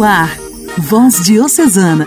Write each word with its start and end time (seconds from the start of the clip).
No 0.00 0.06
ar, 0.06 0.34
Voz 0.78 1.22
Diocesana, 1.26 2.06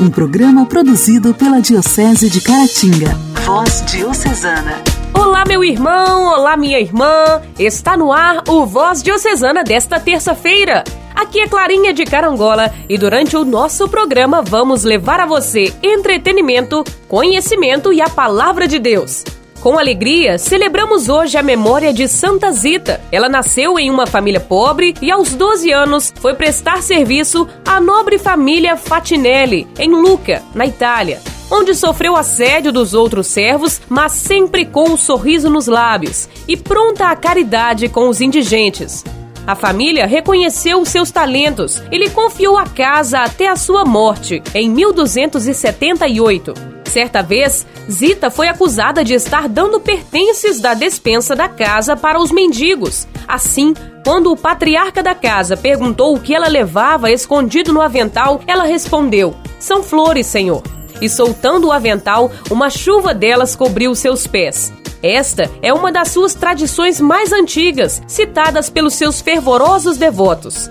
um 0.00 0.08
programa 0.08 0.66
produzido 0.66 1.34
pela 1.34 1.60
Diocese 1.60 2.30
de 2.30 2.40
Caratinga. 2.40 3.08
Voz 3.44 3.84
Diocesana. 3.86 4.80
Olá, 5.12 5.42
meu 5.44 5.64
irmão, 5.64 6.32
olá, 6.32 6.56
minha 6.56 6.78
irmã. 6.78 7.42
Está 7.58 7.96
no 7.96 8.12
ar 8.12 8.44
o 8.48 8.64
Voz 8.64 9.02
Diocesana 9.02 9.64
desta 9.64 9.98
terça-feira. 9.98 10.84
Aqui 11.12 11.40
é 11.40 11.48
Clarinha 11.48 11.92
de 11.92 12.04
Carangola 12.04 12.72
e 12.88 12.96
durante 12.96 13.36
o 13.36 13.44
nosso 13.44 13.88
programa 13.88 14.40
vamos 14.40 14.84
levar 14.84 15.18
a 15.18 15.26
você 15.26 15.74
entretenimento, 15.82 16.84
conhecimento 17.08 17.92
e 17.92 18.00
a 18.00 18.08
palavra 18.08 18.68
de 18.68 18.78
Deus. 18.78 19.24
Com 19.64 19.78
alegria, 19.78 20.36
celebramos 20.36 21.08
hoje 21.08 21.38
a 21.38 21.42
memória 21.42 21.90
de 21.90 22.06
Santa 22.06 22.52
Zita. 22.52 23.00
Ela 23.10 23.30
nasceu 23.30 23.78
em 23.78 23.90
uma 23.90 24.06
família 24.06 24.38
pobre 24.38 24.92
e, 25.00 25.10
aos 25.10 25.34
12 25.34 25.72
anos, 25.72 26.12
foi 26.20 26.34
prestar 26.34 26.82
serviço 26.82 27.48
à 27.64 27.80
nobre 27.80 28.18
família 28.18 28.76
Fatinelli, 28.76 29.66
em 29.78 29.88
Lucca, 29.88 30.42
na 30.54 30.66
Itália, 30.66 31.18
onde 31.50 31.74
sofreu 31.74 32.14
assédio 32.14 32.70
dos 32.70 32.92
outros 32.92 33.26
servos, 33.26 33.80
mas 33.88 34.12
sempre 34.12 34.66
com 34.66 34.90
um 34.90 34.98
sorriso 34.98 35.48
nos 35.48 35.66
lábios 35.66 36.28
e 36.46 36.58
pronta 36.58 37.06
à 37.06 37.16
caridade 37.16 37.88
com 37.88 38.10
os 38.10 38.20
indigentes. 38.20 39.02
A 39.46 39.54
família 39.54 40.04
reconheceu 40.04 40.84
seus 40.84 41.10
talentos 41.10 41.82
e 41.90 41.96
lhe 41.96 42.10
confiou 42.10 42.58
a 42.58 42.66
casa 42.66 43.20
até 43.20 43.48
a 43.48 43.56
sua 43.56 43.86
morte, 43.86 44.42
em 44.54 44.68
1278. 44.68 46.73
Certa 46.84 47.22
vez, 47.22 47.66
Zita 47.90 48.30
foi 48.30 48.48
acusada 48.48 49.04
de 49.04 49.14
estar 49.14 49.48
dando 49.48 49.80
pertences 49.80 50.60
da 50.60 50.74
despensa 50.74 51.34
da 51.34 51.48
casa 51.48 51.96
para 51.96 52.20
os 52.20 52.30
mendigos. 52.30 53.06
Assim, 53.26 53.74
quando 54.04 54.30
o 54.30 54.36
patriarca 54.36 55.02
da 55.02 55.14
casa 55.14 55.56
perguntou 55.56 56.14
o 56.14 56.20
que 56.20 56.34
ela 56.34 56.46
levava 56.46 57.10
escondido 57.10 57.72
no 57.72 57.80
avental, 57.80 58.40
ela 58.46 58.64
respondeu: 58.64 59.34
São 59.58 59.82
flores, 59.82 60.26
senhor. 60.26 60.62
E 61.00 61.08
soltando 61.08 61.68
o 61.68 61.72
avental, 61.72 62.30
uma 62.50 62.70
chuva 62.70 63.12
delas 63.12 63.56
cobriu 63.56 63.94
seus 63.94 64.26
pés. 64.26 64.72
Esta 65.02 65.50
é 65.60 65.72
uma 65.72 65.90
das 65.90 66.08
suas 66.08 66.32
tradições 66.32 67.00
mais 67.00 67.32
antigas, 67.32 68.02
citadas 68.06 68.70
pelos 68.70 68.94
seus 68.94 69.20
fervorosos 69.20 69.98
devotos. 69.98 70.70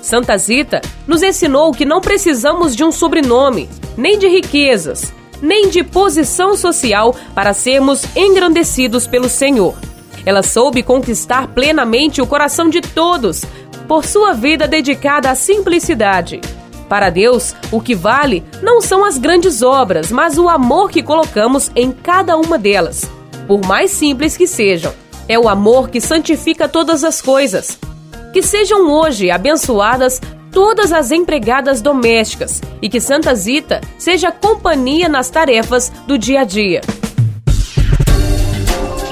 Santa 0.00 0.36
Zita 0.36 0.80
nos 1.06 1.22
ensinou 1.22 1.72
que 1.72 1.84
não 1.84 2.00
precisamos 2.00 2.76
de 2.76 2.84
um 2.84 2.92
sobrenome, 2.92 3.68
nem 3.96 4.18
de 4.18 4.28
riquezas, 4.28 5.12
nem 5.42 5.68
de 5.68 5.82
posição 5.82 6.56
social 6.56 7.14
para 7.34 7.52
sermos 7.52 8.04
engrandecidos 8.16 9.06
pelo 9.06 9.28
Senhor. 9.28 9.74
Ela 10.24 10.42
soube 10.42 10.82
conquistar 10.82 11.48
plenamente 11.48 12.22
o 12.22 12.26
coração 12.26 12.70
de 12.70 12.80
todos 12.80 13.44
por 13.88 14.04
sua 14.04 14.32
vida 14.32 14.68
dedicada 14.68 15.30
à 15.30 15.34
simplicidade. 15.34 16.40
Para 16.88 17.10
Deus, 17.10 17.54
o 17.70 17.80
que 17.80 17.94
vale 17.94 18.44
não 18.62 18.80
são 18.80 19.04
as 19.04 19.18
grandes 19.18 19.62
obras, 19.62 20.12
mas 20.12 20.38
o 20.38 20.48
amor 20.48 20.90
que 20.90 21.02
colocamos 21.02 21.70
em 21.74 21.90
cada 21.90 22.36
uma 22.36 22.58
delas, 22.58 23.10
por 23.46 23.66
mais 23.66 23.90
simples 23.90 24.36
que 24.36 24.46
sejam. 24.46 24.92
É 25.28 25.38
o 25.38 25.48
amor 25.48 25.88
que 25.88 26.00
santifica 26.00 26.68
todas 26.68 27.02
as 27.02 27.20
coisas. 27.20 27.78
Que 28.32 28.42
sejam 28.42 28.90
hoje 28.90 29.30
abençoadas 29.30 30.20
todas 30.52 30.92
as 30.92 31.10
empregadas 31.10 31.80
domésticas 31.80 32.60
e 32.80 32.88
que 32.88 33.00
Santa 33.00 33.34
Zita 33.34 33.80
seja 33.98 34.30
companhia 34.30 35.08
nas 35.08 35.30
tarefas 35.30 35.90
do 36.06 36.18
dia 36.18 36.42
a 36.42 36.44
dia. 36.44 36.82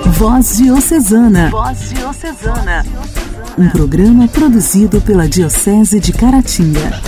Voz 0.06 0.58
Diocesana. 0.58 1.48
Voz 1.50 1.90
Diocesana. 1.94 2.84
Um 3.58 3.70
programa 3.70 4.28
produzido 4.28 5.00
pela 5.00 5.26
Diocese 5.26 5.98
de 5.98 6.12
Caratinga. 6.12 7.00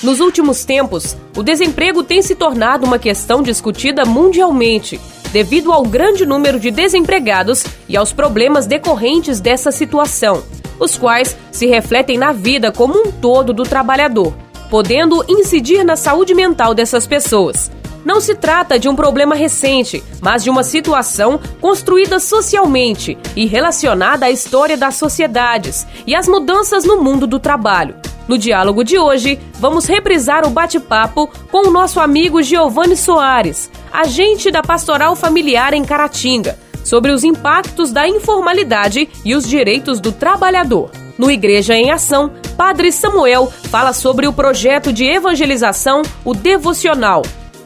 Nos 0.00 0.20
últimos 0.20 0.64
tempos, 0.64 1.16
o 1.36 1.42
desemprego 1.42 2.02
tem 2.04 2.22
se 2.22 2.34
tornado 2.34 2.86
uma 2.86 2.98
questão 2.98 3.42
discutida 3.42 4.04
mundialmente, 4.04 4.98
devido 5.32 5.72
ao 5.72 5.82
grande 5.82 6.24
número 6.24 6.58
de 6.58 6.70
desempregados 6.70 7.64
e 7.88 7.96
aos 7.96 8.12
problemas 8.12 8.66
decorrentes 8.66 9.40
dessa 9.40 9.70
situação 9.70 10.42
os 10.80 10.96
quais 10.96 11.36
se 11.52 11.66
refletem 11.66 12.18
na 12.18 12.32
vida 12.32 12.72
como 12.72 12.98
um 12.98 13.12
todo 13.12 13.52
do 13.52 13.62
trabalhador, 13.62 14.34
podendo 14.70 15.24
incidir 15.28 15.84
na 15.84 15.94
saúde 15.94 16.34
mental 16.34 16.74
dessas 16.74 17.06
pessoas. 17.06 17.70
Não 18.04 18.18
se 18.18 18.34
trata 18.34 18.78
de 18.78 18.88
um 18.88 18.96
problema 18.96 19.34
recente, 19.34 20.02
mas 20.22 20.42
de 20.42 20.48
uma 20.48 20.62
situação 20.62 21.38
construída 21.60 22.18
socialmente 22.18 23.18
e 23.36 23.46
relacionada 23.46 24.24
à 24.24 24.30
história 24.30 24.76
das 24.76 24.94
sociedades 24.94 25.86
e 26.06 26.14
às 26.14 26.26
mudanças 26.26 26.84
no 26.84 27.02
mundo 27.02 27.26
do 27.26 27.38
trabalho. 27.38 27.94
No 28.26 28.38
diálogo 28.38 28.84
de 28.84 28.98
hoje, 28.98 29.38
vamos 29.58 29.86
reprisar 29.86 30.46
o 30.46 30.50
bate-papo 30.50 31.28
com 31.50 31.68
o 31.68 31.70
nosso 31.70 32.00
amigo 32.00 32.42
Giovanni 32.42 32.96
Soares, 32.96 33.70
agente 33.92 34.50
da 34.50 34.62
Pastoral 34.62 35.14
Familiar 35.14 35.74
em 35.74 35.84
Caratinga 35.84 36.56
sobre 36.90 37.12
os 37.12 37.22
impactos 37.22 37.92
da 37.92 38.08
informalidade 38.08 39.08
e 39.24 39.36
os 39.36 39.48
direitos 39.48 40.00
do 40.00 40.10
trabalhador. 40.10 40.90
No 41.16 41.30
Igreja 41.30 41.72
em 41.72 41.92
Ação, 41.92 42.32
Padre 42.56 42.90
Samuel 42.90 43.46
fala 43.70 43.92
sobre 43.92 44.26
o 44.26 44.32
projeto 44.32 44.92
de 44.92 45.04
evangelização, 45.04 46.02
o 46.24 46.34
Devocional. 46.34 47.22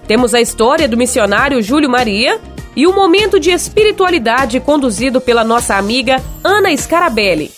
Temos 0.07 0.35
a 0.35 0.43
história 0.43 0.87
do 0.87 0.99
missionário 0.99 1.63
Júlio 1.63 1.89
Maria 1.89 2.39
e 2.77 2.87
o 2.87 2.95
momento 2.95 3.41
de 3.41 3.51
espiritualidade 3.51 4.61
conduzido 4.61 5.23
pela 5.23 5.43
nossa 5.43 5.77
amiga 5.77 6.23
Ana 6.43 6.77
Scarabelli. 6.77 7.51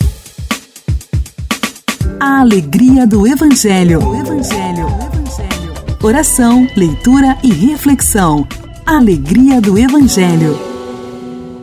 A 2.20 2.42
alegria 2.42 3.08
do 3.08 3.26
Evangelho. 3.26 3.98
Evangelho. 3.98 4.86
Evangelho. 4.86 5.74
Oração, 6.00 6.68
leitura 6.76 7.36
e 7.42 7.52
reflexão. 7.52 8.46
Alegria 8.86 9.60
do 9.60 9.76
Evangelho. 9.76 10.75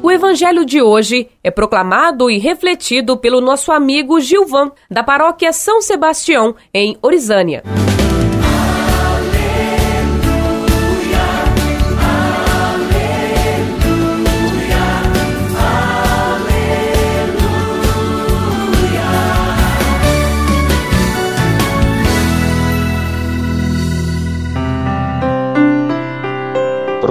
O 0.04 0.12
evangelho 0.12 0.66
de 0.66 0.82
hoje 0.82 1.30
é 1.42 1.50
proclamado 1.50 2.30
e 2.30 2.38
refletido 2.38 3.16
pelo 3.16 3.40
nosso 3.40 3.72
amigo 3.72 4.20
Gilvan, 4.20 4.70
da 4.92 5.02
paróquia 5.02 5.54
São 5.54 5.82
Sebastião, 5.82 6.54
em 6.74 6.98
Orizânia. 7.02 7.64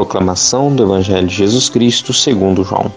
Proclamação 0.02 0.74
do 0.74 0.82
Evangelho 0.82 1.28
de 1.28 1.36
Jesus 1.36 1.68
Cristo 1.68 2.12
segundo 2.12 2.64
João. 2.64 2.90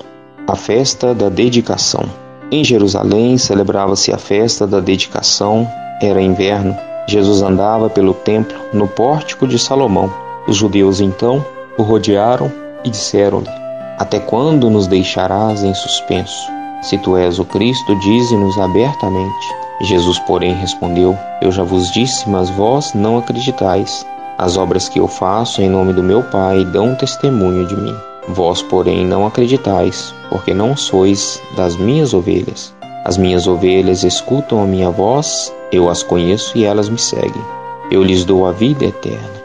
A 0.48 0.56
festa 0.56 1.14
da 1.14 1.30
dedicação. 1.30 2.04
Em 2.52 2.64
Jerusalém 2.64 3.38
celebrava-se 3.38 4.12
a 4.12 4.18
festa 4.18 4.66
da 4.66 4.80
dedicação. 4.80 5.70
Era 6.02 6.20
inverno. 6.20 6.76
Jesus 7.08 7.44
andava 7.44 7.92
pelo 7.92 8.16
templo 8.16 8.58
no 8.74 8.88
pórtico 8.88 9.48
de 9.48 9.60
Salomão. 9.60 10.12
Os 10.48 10.58
judeus 10.58 11.00
então 11.00 11.46
o 11.78 11.84
rodearam 11.84 12.52
e 12.84 12.90
disseram-lhe: 12.90 13.52
Até 14.00 14.20
quando 14.20 14.68
nos 14.72 14.88
deixarás 14.88 15.64
em 15.64 15.76
suspenso? 15.76 16.52
Se 16.82 16.98
tu 16.98 17.16
és 17.16 17.38
o 17.38 17.46
Cristo, 17.46 17.96
dize-nos 18.00 18.58
abertamente. 18.58 19.56
Jesus, 19.82 20.18
porém, 20.18 20.56
respondeu: 20.56 21.16
Eu 21.40 21.52
já 21.52 21.62
vos 21.62 21.92
disse, 21.92 22.28
mas 22.28 22.50
vós 22.50 22.96
não 22.96 23.20
acreditais. 23.20 24.04
As 24.38 24.57
obras 24.57 24.90
que 24.90 25.00
eu 25.00 25.07
faço 25.07 25.62
em 25.62 25.69
nome 25.69 25.94
do 25.94 26.03
meu 26.03 26.22
Pai 26.22 26.66
dão 26.66 26.94
testemunho 26.96 27.66
de 27.66 27.75
mim. 27.75 27.96
Vós, 28.28 28.62
porém, 28.62 29.06
não 29.06 29.25
acreditais, 29.25 30.13
porque 30.29 30.53
não 30.53 30.75
sois 30.75 31.41
das 31.56 31.78
minhas 31.78 32.13
ovelhas. 32.13 32.75
As 33.06 33.18
minhas 33.18 33.47
ovelhas 33.47 34.03
escutam 34.03 34.62
a 34.62 34.66
minha 34.66 34.90
voz, 34.90 35.53
eu 35.72 35.90
as 35.90 36.03
conheço 36.03 36.58
e 36.58 36.66
elas 36.66 36.90
me 36.90 36.97
seguem. 36.97 37.41
Eu 37.90 38.03
lhes 38.03 38.26
dou 38.26 38.46
a 38.46 38.52
vida 38.52 38.85
eterna. 38.85 39.41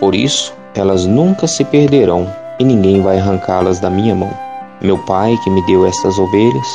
Por 0.00 0.12
isso, 0.12 0.52
elas 0.74 1.06
nunca 1.06 1.46
se 1.46 1.62
perderão 1.62 2.26
e 2.58 2.64
ninguém 2.64 3.00
vai 3.00 3.20
arrancá-las 3.20 3.78
da 3.78 3.90
minha 3.90 4.14
mão. 4.14 4.30
Meu 4.80 4.98
Pai, 4.98 5.38
que 5.44 5.50
me 5.50 5.64
deu 5.66 5.86
estas 5.86 6.18
ovelhas, 6.18 6.66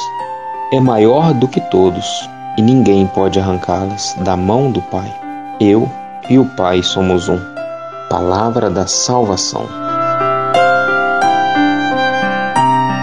é 0.72 0.80
maior 0.80 1.34
do 1.34 1.48
que 1.48 1.60
todos 1.70 2.30
e 2.58 2.62
ninguém 2.62 3.08
pode 3.08 3.40
arrancá-las 3.40 4.16
da 4.22 4.38
mão 4.38 4.72
do 4.72 4.82
Pai. 4.84 5.14
Eu 5.60 5.90
e 6.30 6.38
o 6.38 6.46
Pai 6.46 6.84
somos 6.84 7.30
um. 7.30 7.40
Palavra 8.10 8.70
da 8.70 8.88
Salvação. 8.88 9.68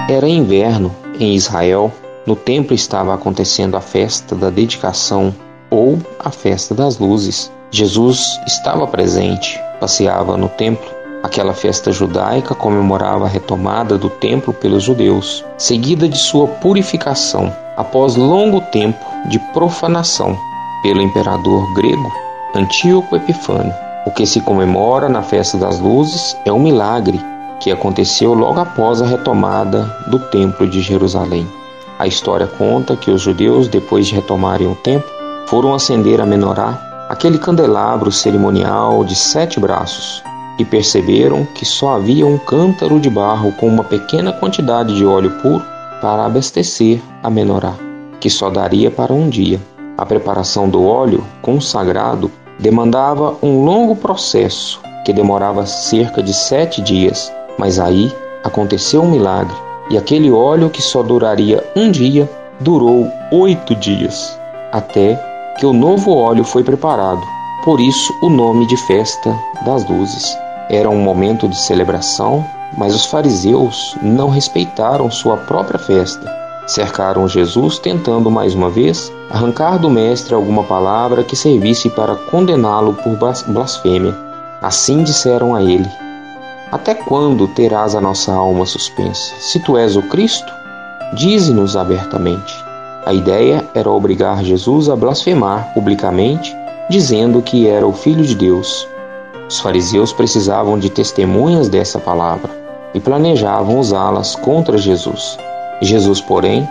Era 0.09 0.29
inverno 0.29 0.95
em 1.19 1.35
Israel. 1.35 1.93
No 2.27 2.37
templo 2.37 2.75
estava 2.75 3.15
acontecendo 3.15 3.77
a 3.77 3.81
festa 3.81 4.35
da 4.35 4.51
dedicação 4.51 5.35
ou 5.71 5.99
a 6.19 6.31
festa 6.31 6.75
das 6.75 6.99
luzes. 6.99 7.51
Jesus 7.71 8.39
estava 8.47 8.87
presente, 8.87 9.61
passeava 9.81 10.37
no 10.37 10.49
templo. 10.49 10.89
Aquela 11.23 11.55
festa 11.55 11.91
judaica 11.91 12.55
comemorava 12.55 13.25
a 13.25 13.29
retomada 13.29 13.97
do 13.97 14.11
templo 14.11 14.53
pelos 14.53 14.83
judeus, 14.83 15.45
seguida 15.57 16.07
de 16.07 16.19
sua 16.19 16.47
purificação 16.47 17.55
após 17.77 18.15
longo 18.15 18.61
tempo 18.61 19.05
de 19.29 19.39
profanação 19.53 20.39
pelo 20.83 21.01
imperador 21.01 21.73
grego 21.75 22.24
Antíoco 22.57 23.17
Epifânio. 23.17 23.75
O 24.07 24.13
que 24.13 24.25
se 24.25 24.41
comemora 24.41 25.09
na 25.09 25.23
festa 25.23 25.59
das 25.59 25.81
luzes 25.81 26.37
é 26.45 26.53
um 26.53 26.61
milagre 26.61 27.21
que 27.59 27.73
aconteceu 27.73 28.33
logo 28.33 28.61
após 28.61 29.03
a 29.03 29.07
retomada 29.07 29.93
do 30.07 30.21
Templo 30.21 30.65
de 30.65 30.81
Jerusalém. 30.81 31.49
A 31.99 32.07
história 32.07 32.47
conta 32.47 32.95
que 32.95 33.11
os 33.11 33.23
judeus, 33.23 33.67
depois 33.67 34.07
de 34.07 34.15
retomarem 34.15 34.69
o 34.69 34.77
templo, 34.77 35.11
foram 35.49 35.75
acender 35.75 36.21
a 36.21 36.27
menorá, 36.27 37.07
aquele 37.09 37.39
candelabro 37.39 38.13
cerimonial 38.13 39.03
de 39.03 39.17
sete 39.17 39.59
braços, 39.59 40.23
e 40.57 40.65
perceberam 40.65 41.45
que 41.57 41.65
só 41.65 41.97
havia 41.97 42.25
um 42.25 42.39
cântaro 42.39 43.01
de 43.01 43.11
barro 43.11 43.51
com 43.55 43.67
uma 43.67 43.83
pequena 43.83 44.33
quantidade 44.33 44.95
de 44.95 45.05
óleo 45.05 45.31
puro 45.43 45.65
para 46.01 46.25
abastecer 46.25 47.03
a 47.21 47.29
menorá, 47.29 47.75
que 48.21 48.31
só 48.31 48.49
daria 48.49 48.93
para 48.93 49.13
um 49.13 49.29
dia. 49.29 49.61
A 49.99 50.07
preparação 50.07 50.69
do 50.69 50.85
óleo 50.85 51.25
consagrado 51.43 52.31
demandava 52.59 53.37
um 53.43 53.65
longo 53.65 53.97
processo 53.97 54.81
que 55.05 55.13
demorava 55.13 55.67
cerca 55.67 56.23
de 56.23 56.33
sete 56.33 56.81
dias, 56.81 57.33
mas 57.59 57.79
aí 57.79 58.13
aconteceu 58.43 59.03
um 59.03 59.11
milagre 59.11 59.55
e 59.91 59.99
aquele 59.99 60.31
óleo 60.31 60.71
que 60.71 60.81
só 60.81 61.03
duraria 61.03 61.63
um 61.77 61.91
dia 61.91 62.29
durou 62.61 63.11
oito 63.33 63.75
dias, 63.75 64.39
até 64.73 65.15
que 65.59 65.67
o 65.67 65.73
novo 65.73 66.15
óleo 66.15 66.45
foi 66.45 66.63
preparado. 66.65 67.23
Por 67.65 67.81
isso, 67.81 68.13
o 68.23 68.29
nome 68.29 68.67
de 68.67 68.77
Festa 68.77 69.35
das 69.65 69.89
Luzes. 69.89 70.37
Era 70.71 70.89
um 70.89 71.03
momento 71.03 71.49
de 71.49 71.57
celebração, 71.57 72.45
mas 72.77 72.95
os 72.95 73.07
fariseus 73.07 73.97
não 74.03 74.29
respeitaram 74.29 75.11
sua 75.11 75.37
própria 75.37 75.79
festa. 75.79 76.44
Cercaram 76.67 77.29
Jesus, 77.29 77.79
tentando 77.79 78.31
mais 78.31 78.55
uma 78.55 78.71
vez 78.71 79.13
arrancar 79.31 79.79
do 79.79 79.91
Mestre 79.91 80.35
alguma 80.35 80.63
palavra 80.65 81.23
que 81.23 81.37
servisse 81.37 81.91
para 81.91 82.17
condená-lo 82.17 82.95
por 82.95 83.19
blasfêmia. 83.47 84.17
Assim 84.63 85.03
disseram 85.03 85.55
a 85.55 85.63
ele: 85.63 85.89
Até 86.73 86.95
quando 86.95 87.47
terás 87.49 87.95
a 87.95 88.01
nossa 88.01 88.33
alma 88.33 88.65
suspensa? 88.65 89.35
Se 89.41 89.61
tu 89.61 89.77
és 89.77 89.95
o 89.95 90.03
Cristo, 90.05 90.51
dize-nos 91.13 91.77
abertamente. 91.77 92.55
A 93.05 93.13
ideia 93.13 93.63
era 93.75 93.91
obrigar 93.91 94.43
Jesus 94.43 94.89
a 94.89 94.97
blasfemar 94.97 95.75
publicamente, 95.75 96.57
dizendo 96.89 97.43
que 97.43 97.69
era 97.69 97.87
o 97.87 97.93
Filho 97.93 98.25
de 98.25 98.35
Deus. 98.35 98.89
Os 99.47 99.61
fariseus 99.61 100.15
precisavam 100.15 100.79
de 100.79 100.89
testemunhas 100.89 101.69
dessa 101.69 101.99
palavra 101.99 102.51
e 102.95 103.01
planejavam 103.01 103.79
usá-las 103.79 104.35
contra 104.35 104.79
Jesus. 104.79 105.37
Jesus, 105.85 106.21
porém, 106.21 106.69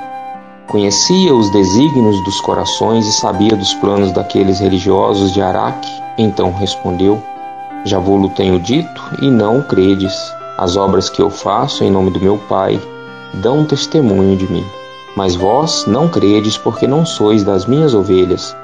conhecia 0.67 1.33
os 1.33 1.51
desígnios 1.51 2.23
dos 2.23 2.41
corações 2.41 3.05
e 3.07 3.11
sabia 3.11 3.55
dos 3.55 3.73
planos 3.75 4.11
daqueles 4.11 4.59
religiosos 4.59 5.31
de 5.31 5.41
Araque, 5.41 5.89
então 6.17 6.51
respondeu: 6.51 7.21
Já 7.85 7.99
vou-lo 7.99 8.29
tenho 8.29 8.59
dito 8.59 9.01
e 9.21 9.29
não 9.29 9.61
credes. 9.61 10.13
As 10.57 10.75
obras 10.77 11.09
que 11.09 11.21
eu 11.21 11.29
faço 11.29 11.83
em 11.83 11.91
nome 11.91 12.11
do 12.11 12.19
meu 12.19 12.37
Pai 12.49 12.79
dão 13.35 13.65
testemunho 13.65 14.37
de 14.37 14.51
mim. 14.51 14.65
Mas 15.15 15.35
vós 15.35 15.85
não 15.85 16.07
credes 16.07 16.57
porque 16.57 16.87
não 16.87 17.05
sois 17.05 17.43
das 17.43 17.65
minhas 17.65 17.93
ovelhas, 17.93 18.55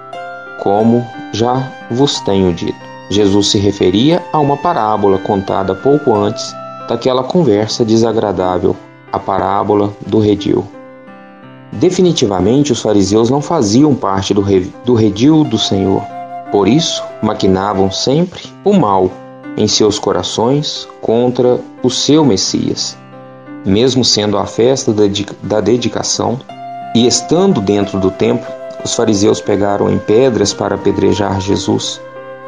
como 0.59 1.05
já 1.31 1.71
vos 1.91 2.19
tenho 2.21 2.53
dito. 2.53 2.89
Jesus 3.09 3.47
se 3.47 3.59
referia 3.59 4.23
a 4.33 4.39
uma 4.39 4.57
parábola 4.57 5.17
contada 5.19 5.75
pouco 5.75 6.15
antes 6.15 6.55
daquela 6.87 7.23
conversa 7.23 7.85
desagradável, 7.85 8.75
a 9.11 9.19
parábola 9.19 9.94
do 10.06 10.19
redil. 10.19 10.65
Definitivamente, 11.71 12.71
os 12.71 12.81
fariseus 12.81 13.29
não 13.29 13.41
faziam 13.41 13.94
parte 13.94 14.33
do, 14.33 14.41
re, 14.41 14.71
do 14.85 14.94
redil 14.94 15.44
do 15.44 15.57
Senhor. 15.57 16.01
Por 16.51 16.67
isso, 16.67 17.03
maquinavam 17.21 17.91
sempre 17.91 18.41
o 18.63 18.73
mal 18.73 19.11
em 19.56 19.67
seus 19.67 20.00
corações 20.00 20.88
contra 21.01 21.59
o 21.83 21.89
seu 21.89 22.25
Messias. 22.25 22.97
Mesmo 23.65 24.03
sendo 24.03 24.38
a 24.38 24.45
festa 24.45 24.94
da 25.44 25.61
dedicação 25.61 26.39
e 26.95 27.06
estando 27.06 27.61
dentro 27.61 28.00
do 28.00 28.09
templo, 28.09 28.47
os 28.83 28.95
fariseus 28.95 29.41
pegaram 29.41 29.89
em 29.89 29.97
pedras 29.97 30.53
para 30.53 30.75
apedrejar 30.75 31.39
Jesus. 31.41 32.01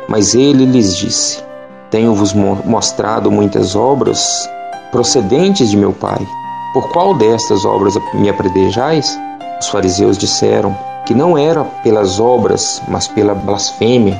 Mas 0.08 0.34
ele 0.34 0.66
lhes 0.66 0.96
disse: 0.96 1.44
Tenho-vos 1.90 2.34
mostrado 2.34 3.30
muitas 3.30 3.76
obras 3.76 4.50
procedentes 4.92 5.70
de 5.70 5.78
meu 5.78 5.94
Pai. 5.94 6.26
Por 6.74 6.90
qual 6.90 7.14
destas 7.14 7.66
obras 7.66 7.98
me 8.14 8.30
apredejais? 8.30 9.18
Os 9.60 9.68
fariseus 9.68 10.18
disseram 10.18 10.76
que 11.06 11.14
não 11.14 11.38
era 11.38 11.64
pelas 11.64 12.20
obras, 12.20 12.82
mas 12.88 13.08
pela 13.08 13.36
blasfêmia 13.36 14.20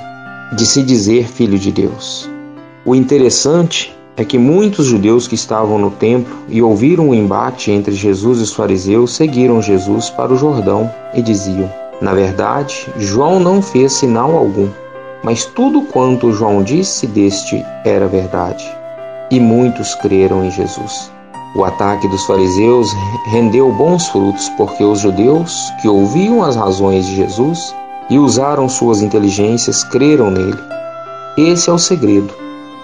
de 0.54 0.66
se 0.66 0.84
dizer 0.84 1.28
filho 1.28 1.58
de 1.58 1.72
Deus. 1.72 2.30
O 2.86 2.94
interessante 2.96 3.96
é 4.18 4.26
que 4.26 4.38
muitos 4.38 4.88
judeus 4.88 5.28
que 5.28 5.36
estavam 5.36 5.78
no 5.78 5.92
templo 5.92 6.38
e 6.50 6.62
ouviram 6.62 7.10
o 7.10 7.16
embate 7.16 7.72
entre 7.72 7.94
Jesus 7.94 8.40
e 8.40 8.44
os 8.44 8.54
fariseus 8.54 9.16
seguiram 9.16 9.62
Jesus 9.62 10.10
para 10.10 10.34
o 10.34 10.38
Jordão 10.38 10.92
e 11.14 11.22
diziam: 11.22 11.72
Na 12.02 12.14
verdade, 12.14 12.88
João 12.98 13.40
não 13.40 13.62
fez 13.62 13.94
sinal 13.94 14.36
algum 14.36 14.68
mas 15.24 15.46
tudo 15.46 15.84
quanto 15.84 16.32
João 16.32 16.64
disse 16.64 17.06
deste 17.06 17.64
era 17.86 18.08
verdade. 18.08 18.66
E 19.30 19.40
muitos 19.40 19.96
creram 19.96 20.44
em 20.44 20.52
Jesus. 20.52 21.12
O 21.56 21.64
ataque 21.64 22.08
dos 22.08 22.26
fariseus 22.26 22.92
rendeu 23.26 23.72
bons 23.72 24.08
frutos, 24.08 24.50
porque 24.58 24.84
os 24.84 25.00
judeus 25.00 25.72
que 25.82 25.88
ouviam 25.88 26.44
as 26.44 26.56
razões 26.56 27.06
de 27.06 27.16
Jesus 27.16 27.76
e 28.10 28.18
usaram 28.18 28.70
suas 28.70 29.02
inteligências 29.02 29.84
creram 29.84 30.32
nele. 30.32 30.58
Esse 31.38 31.70
é 31.70 31.74
o 31.74 31.78
segredo: 31.78 32.34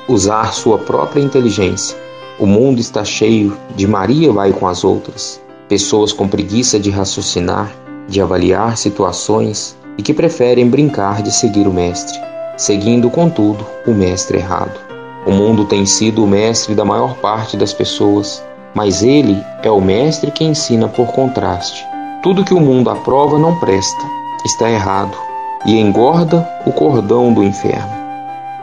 usar 0.08 0.54
sua 0.54 0.78
própria 0.78 1.22
inteligência. 1.22 1.98
O 2.40 2.46
mundo 2.46 2.80
está 2.80 3.04
cheio 3.04 3.58
de 3.76 3.88
Maria 3.88 4.32
vai 4.32 4.52
com 4.52 4.68
as 4.68 4.84
outras, 4.84 5.42
pessoas 5.68 6.14
com 6.14 6.28
preguiça 6.28 6.80
de 6.80 6.90
raciocinar, 6.90 7.72
de 8.08 8.22
avaliar 8.22 8.78
situações 8.78 9.76
e 9.98 10.02
que 10.02 10.14
preferem 10.14 10.70
brincar 10.70 11.22
de 11.22 11.32
seguir 11.32 11.68
o 11.68 11.74
Mestre 11.74 12.28
seguindo, 12.58 13.10
contudo, 13.12 13.64
o 13.86 13.92
mestre 13.92 14.40
errado. 14.40 14.80
O 15.26 15.32
mundo 15.32 15.66
tem 15.66 15.86
sido 15.86 16.24
o 16.24 16.28
mestre 16.28 16.74
da 16.74 16.84
maior 16.84 17.16
parte 17.18 17.56
das 17.56 17.72
pessoas, 17.72 18.44
mas 18.74 19.04
ele 19.04 19.44
é 19.64 19.72
o 19.72 19.82
mestre 19.82 20.32
que 20.32 20.44
ensina 20.44 20.88
por 20.88 21.08
contraste. 21.08 21.86
Tudo 22.22 22.44
que 22.44 22.54
o 22.54 22.60
mundo 22.60 22.90
aprova 22.90 23.38
não 23.38 23.60
presta, 23.60 24.04
está 24.46 24.70
errado 24.70 25.18
e 25.66 25.80
engorda 25.80 26.48
o 26.66 26.72
cordão 26.72 27.34
do 27.34 27.44
inferno. 27.44 27.92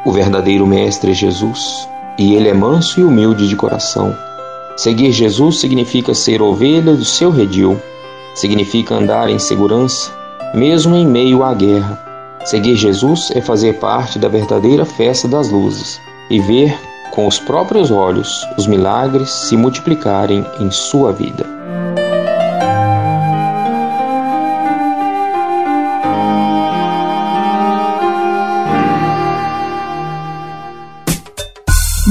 O 0.04 0.12
verdadeiro 0.12 0.66
mestre 0.66 1.10
é 1.10 1.14
Jesus, 1.14 1.88
e 2.18 2.34
ele 2.34 2.48
é 2.48 2.54
manso 2.54 3.00
e 3.00 3.04
humilde 3.04 3.48
de 3.48 3.56
coração. 3.56 4.14
Seguir 4.76 5.12
Jesus 5.12 5.60
significa 5.60 6.14
ser 6.14 6.42
ovelha 6.42 6.94
do 6.94 7.04
seu 7.04 7.30
redil, 7.30 7.80
significa 8.34 8.94
andar 8.94 9.28
em 9.28 9.38
segurança, 9.38 10.12
mesmo 10.54 10.94
em 10.94 11.06
meio 11.06 11.42
à 11.42 11.54
guerra 11.54 12.04
Seguir 12.44 12.76
Jesus 12.76 13.30
é 13.34 13.40
fazer 13.40 13.78
parte 13.78 14.18
da 14.18 14.28
verdadeira 14.28 14.84
festa 14.84 15.26
das 15.26 15.48
luzes 15.48 15.98
e 16.28 16.38
ver 16.38 16.78
com 17.14 17.28
os 17.28 17.38
próprios 17.38 17.92
olhos 17.92 18.44
os 18.58 18.66
milagres 18.66 19.30
se 19.30 19.56
multiplicarem 19.56 20.44
em 20.58 20.70
sua 20.70 21.12
vida. 21.12 21.46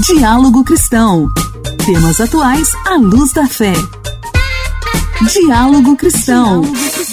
Diálogo 0.07 0.63
Cristão. 0.63 1.27
Temas 1.85 2.21
atuais 2.21 2.69
à 2.87 2.95
luz 2.95 3.33
da 3.33 3.45
fé. 3.45 3.73
Diálogo 5.29 5.97
Cristão. 5.97 6.61
Diálogo 6.61 7.12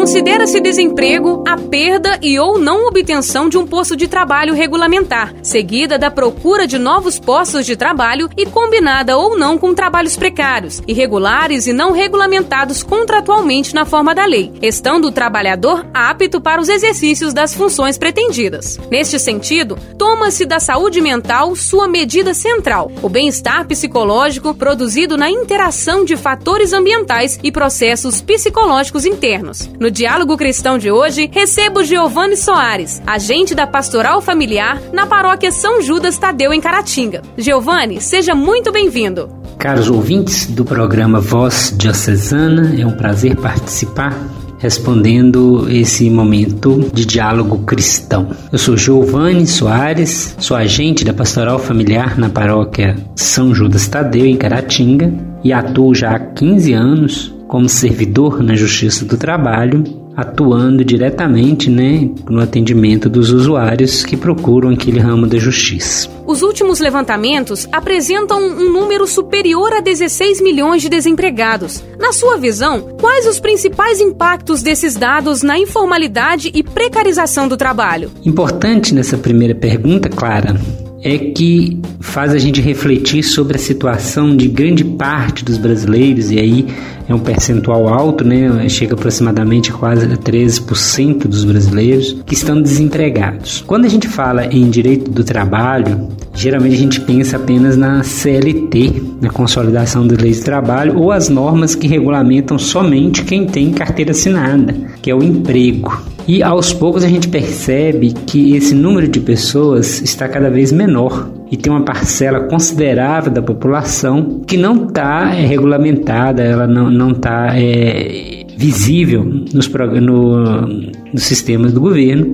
Considera-se 0.00 0.62
desemprego 0.62 1.44
a 1.46 1.58
perda 1.58 2.18
e 2.22 2.38
ou 2.38 2.58
não 2.58 2.86
obtenção 2.86 3.50
de 3.50 3.58
um 3.58 3.66
posto 3.66 3.94
de 3.94 4.08
trabalho 4.08 4.54
regulamentar, 4.54 5.34
seguida 5.42 5.98
da 5.98 6.10
procura 6.10 6.66
de 6.66 6.78
novos 6.78 7.20
postos 7.20 7.66
de 7.66 7.76
trabalho 7.76 8.26
e 8.34 8.46
combinada 8.46 9.18
ou 9.18 9.36
não 9.36 9.58
com 9.58 9.74
trabalhos 9.74 10.16
precários, 10.16 10.80
irregulares 10.88 11.66
e 11.66 11.74
não 11.74 11.92
regulamentados 11.92 12.82
contratualmente 12.82 13.74
na 13.74 13.84
forma 13.84 14.14
da 14.14 14.24
lei, 14.24 14.50
estando 14.62 15.08
o 15.08 15.12
trabalhador 15.12 15.86
apto 15.92 16.40
para 16.40 16.62
os 16.62 16.70
exercícios 16.70 17.34
das 17.34 17.52
funções 17.52 17.98
pretendidas. 17.98 18.78
Neste 18.90 19.18
sentido, 19.18 19.78
toma-se 19.98 20.46
da 20.46 20.58
saúde 20.58 21.02
mental 21.02 21.54
sua 21.54 21.86
medida 21.86 22.32
central, 22.32 22.90
o 23.02 23.08
bem-estar 23.10 23.66
psicológico 23.66 24.54
produzido 24.54 25.18
na 25.18 25.30
interação 25.30 26.06
de 26.06 26.16
fatores 26.16 26.72
ambientais 26.72 27.38
e 27.42 27.52
processos 27.52 28.22
psicológicos 28.22 29.04
internos. 29.04 29.68
No 29.78 29.89
no 29.90 29.92
Diálogo 29.92 30.36
Cristão 30.36 30.78
de 30.78 30.88
hoje, 30.88 31.28
recebo 31.32 31.82
Giovanni 31.82 32.36
Soares, 32.36 33.02
agente 33.04 33.56
da 33.56 33.66
Pastoral 33.66 34.22
Familiar 34.22 34.80
na 34.92 35.04
paróquia 35.04 35.50
São 35.50 35.82
Judas 35.82 36.16
Tadeu, 36.16 36.52
em 36.52 36.60
Caratinga. 36.60 37.22
Giovanni, 37.36 38.00
seja 38.00 38.32
muito 38.32 38.70
bem-vindo. 38.70 39.28
Caros 39.58 39.90
ouvintes 39.90 40.46
do 40.46 40.64
programa 40.64 41.18
Voz 41.20 41.74
Diocesana, 41.76 42.80
é 42.80 42.86
um 42.86 42.92
prazer 42.92 43.34
participar 43.34 44.16
respondendo 44.60 45.66
esse 45.70 46.08
momento 46.08 46.90
de 46.92 47.06
diálogo 47.06 47.64
cristão. 47.64 48.28
Eu 48.52 48.58
sou 48.58 48.76
Giovanni 48.76 49.46
Soares, 49.46 50.36
sou 50.38 50.54
agente 50.56 51.02
da 51.02 51.14
Pastoral 51.14 51.58
Familiar 51.58 52.16
na 52.16 52.28
paróquia 52.28 52.94
São 53.16 53.52
Judas 53.54 53.88
Tadeu, 53.88 54.26
em 54.26 54.36
Caratinga, 54.36 55.12
e 55.42 55.50
atuo 55.52 55.94
já 55.94 56.14
há 56.14 56.18
15 56.20 56.72
anos 56.74 57.39
como 57.50 57.68
servidor 57.68 58.44
na 58.44 58.54
Justiça 58.54 59.04
do 59.04 59.16
Trabalho 59.16 59.82
atuando 60.16 60.84
diretamente 60.84 61.70
né, 61.70 62.08
no 62.28 62.40
atendimento 62.40 63.08
dos 63.08 63.30
usuários 63.30 64.04
que 64.04 64.16
procuram 64.16 64.70
aquele 64.70 65.00
ramo 65.00 65.26
da 65.26 65.38
justiça. 65.38 66.08
Os 66.26 66.42
últimos 66.42 66.78
levantamentos 66.78 67.66
apresentam 67.72 68.38
um 68.40 68.70
número 68.70 69.06
superior 69.06 69.72
a 69.72 69.80
16 69.80 70.40
milhões 70.42 70.82
de 70.82 70.88
desempregados. 70.88 71.82
Na 71.98 72.12
sua 72.12 72.36
visão, 72.36 72.96
quais 73.00 73.26
os 73.26 73.40
principais 73.40 74.00
impactos 74.00 74.62
desses 74.62 74.94
dados 74.94 75.42
na 75.42 75.58
informalidade 75.58 76.50
e 76.54 76.62
precarização 76.62 77.48
do 77.48 77.56
trabalho? 77.56 78.10
Importante 78.24 78.94
nessa 78.94 79.16
primeira 79.16 79.54
pergunta, 79.54 80.08
Clara, 80.08 80.60
é 81.02 81.16
que 81.18 81.80
faz 82.00 82.32
a 82.32 82.38
gente 82.38 82.60
refletir 82.60 83.22
sobre 83.22 83.56
a 83.56 83.60
situação 83.60 84.36
de 84.36 84.48
grande 84.48 84.84
parte 84.84 85.44
dos 85.44 85.56
brasileiros, 85.56 86.30
e 86.30 86.38
aí 86.38 86.66
é 87.08 87.14
um 87.14 87.18
percentual 87.18 87.88
alto, 87.88 88.24
né? 88.24 88.68
chega 88.68 88.94
aproximadamente 88.94 89.72
quase 89.72 90.06
a 90.06 90.16
13% 90.16 91.26
dos 91.26 91.44
brasileiros 91.44 92.16
que 92.24 92.34
estão 92.34 92.60
desempregados. 92.60 93.64
Quando 93.66 93.84
a 93.84 93.88
gente 93.88 94.08
fala 94.08 94.46
em 94.46 94.68
direito 94.68 95.10
do 95.10 95.24
trabalho, 95.24 96.08
geralmente 96.34 96.74
a 96.74 96.78
gente 96.78 97.00
pensa 97.00 97.36
apenas 97.36 97.76
na 97.76 98.02
CLT, 98.02 99.02
na 99.20 99.30
consolidação 99.30 100.06
das 100.06 100.18
leis 100.18 100.36
de 100.36 100.44
trabalho, 100.44 100.98
ou 100.98 101.10
as 101.10 101.28
normas 101.28 101.74
que 101.74 101.88
regulamentam 101.88 102.58
somente 102.58 103.24
quem 103.24 103.46
tem 103.46 103.72
carteira 103.72 104.12
assinada, 104.12 104.74
que 105.02 105.10
é 105.10 105.14
o 105.14 105.22
emprego. 105.22 106.00
E 106.30 106.44
aos 106.44 106.72
poucos 106.72 107.02
a 107.02 107.08
gente 107.08 107.26
percebe 107.26 108.12
que 108.12 108.54
esse 108.54 108.72
número 108.72 109.08
de 109.08 109.18
pessoas 109.18 110.00
está 110.00 110.28
cada 110.28 110.48
vez 110.48 110.70
menor 110.70 111.28
e 111.50 111.56
tem 111.56 111.72
uma 111.72 111.84
parcela 111.84 112.38
considerável 112.44 113.32
da 113.32 113.42
população 113.42 114.40
que 114.46 114.56
não 114.56 114.86
está 114.86 115.34
é, 115.34 115.44
regulamentada, 115.44 116.40
ela 116.40 116.68
não 116.68 117.10
está 117.10 117.58
é, 117.58 118.39
visível 118.60 119.24
nos, 119.54 119.66
no, 120.02 120.66
nos 120.66 121.22
sistemas 121.22 121.72
do 121.72 121.80
governo, 121.80 122.30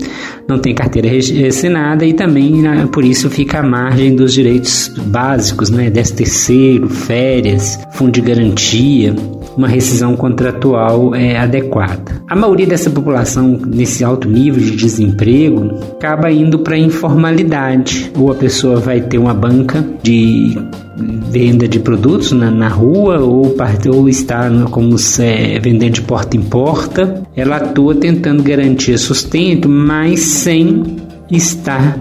não 0.49 0.59
tem 0.59 0.75
carteira 0.75 1.09
assinada 1.47 2.05
e 2.05 2.13
também 2.13 2.63
né, 2.63 2.89
por 2.91 3.05
isso 3.05 3.31
fica 3.31 3.61
à 3.61 3.63
margem 3.63 4.17
dos 4.17 4.35
direitos 4.35 4.93
básicos, 5.07 5.71
né, 5.71 5.89
10 5.89 6.11
terceiro, 6.11 6.89
férias, 6.89 7.79
fundo 7.93 8.11
de 8.11 8.21
garantia, 8.23 9.15
uma 9.57 9.69
rescisão 9.69 10.17
contratual 10.17 11.15
é, 11.15 11.39
adequada. 11.39 12.21
A 12.29 12.35
maioria 12.35 12.67
dessa 12.67 12.91
população 12.91 13.59
nesse 13.65 14.03
alto 14.03 14.29
nível 14.29 14.61
de 14.61 14.73
desemprego 14.73 15.79
acaba 15.93 16.31
indo 16.33 16.59
para 16.59 16.75
a 16.75 16.79
informalidade, 16.79 18.11
ou 18.19 18.33
a 18.33 18.35
pessoa 18.35 18.81
vai 18.81 19.01
ter 19.01 19.19
uma 19.19 19.33
banca 19.33 19.85
de 20.03 20.59
venda 20.97 21.69
de 21.69 21.79
produtos 21.79 22.33
na, 22.33 22.51
na 22.51 22.69
rua 22.69 23.21
ou, 23.21 23.55
ou 23.93 24.09
está 24.09 24.51
como 24.71 24.97
é, 25.21 25.59
vendendo 25.61 25.95
de 25.95 26.03
porta 26.03 26.37
em 26.37 26.43
porta. 26.43 27.23
Ela 27.37 27.57
atua 27.57 27.95
tentando 27.95 28.43
garantir 28.43 28.99
sustento, 28.99 29.69
mas 29.69 30.21
sem 30.21 30.97
estar 31.31 31.99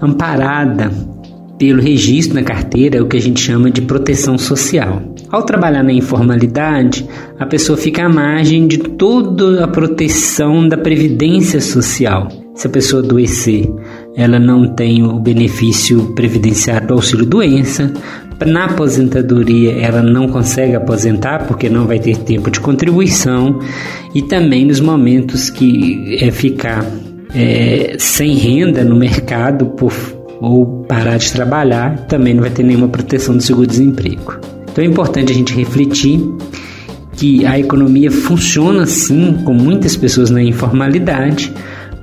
amparada 0.00 0.90
pelo 1.58 1.82
registro 1.82 2.36
na 2.36 2.42
carteira, 2.42 3.02
o 3.02 3.06
que 3.06 3.18
a 3.18 3.20
gente 3.20 3.38
chama 3.38 3.70
de 3.70 3.82
proteção 3.82 4.38
social. 4.38 5.02
Ao 5.30 5.42
trabalhar 5.42 5.82
na 5.82 5.92
informalidade, 5.92 7.06
a 7.38 7.44
pessoa 7.44 7.76
fica 7.76 8.06
à 8.06 8.08
margem 8.08 8.66
de 8.66 8.78
toda 8.78 9.62
a 9.62 9.68
proteção 9.68 10.66
da 10.66 10.78
previdência 10.78 11.60
social. 11.60 12.28
Se 12.54 12.66
a 12.66 12.70
pessoa 12.70 13.02
adoecer, 13.02 13.70
ela 14.16 14.38
não 14.38 14.74
tem 14.74 15.04
o 15.04 15.20
benefício 15.20 16.14
previdenciário 16.14 16.88
do 16.88 16.94
auxílio 16.94 17.26
doença. 17.26 17.92
Na 18.46 18.64
aposentadoria, 18.64 19.72
ela 19.72 20.02
não 20.02 20.26
consegue 20.28 20.74
aposentar 20.74 21.46
porque 21.46 21.68
não 21.68 21.86
vai 21.86 21.98
ter 21.98 22.16
tempo 22.18 22.50
de 22.50 22.58
contribuição. 22.58 23.58
E 24.14 24.22
também 24.22 24.64
nos 24.64 24.80
momentos 24.80 25.50
que 25.50 26.16
é 26.20 26.30
ficar 26.30 26.84
é, 27.34 27.96
sem 27.98 28.34
renda 28.34 28.82
no 28.82 28.96
mercado 28.96 29.66
por, 29.66 29.92
ou 30.40 30.84
parar 30.84 31.18
de 31.18 31.30
trabalhar, 31.32 32.06
também 32.06 32.34
não 32.34 32.40
vai 32.40 32.50
ter 32.50 32.62
nenhuma 32.62 32.88
proteção 32.88 33.36
do 33.36 33.42
seguro-desemprego. 33.42 34.38
Então 34.72 34.82
é 34.82 34.86
importante 34.86 35.32
a 35.32 35.34
gente 35.34 35.54
refletir 35.54 36.20
que 37.16 37.44
a 37.44 37.58
economia 37.58 38.10
funciona 38.10 38.86
sim 38.86 39.42
com 39.44 39.52
muitas 39.52 39.94
pessoas 39.96 40.30
na 40.30 40.42
informalidade, 40.42 41.52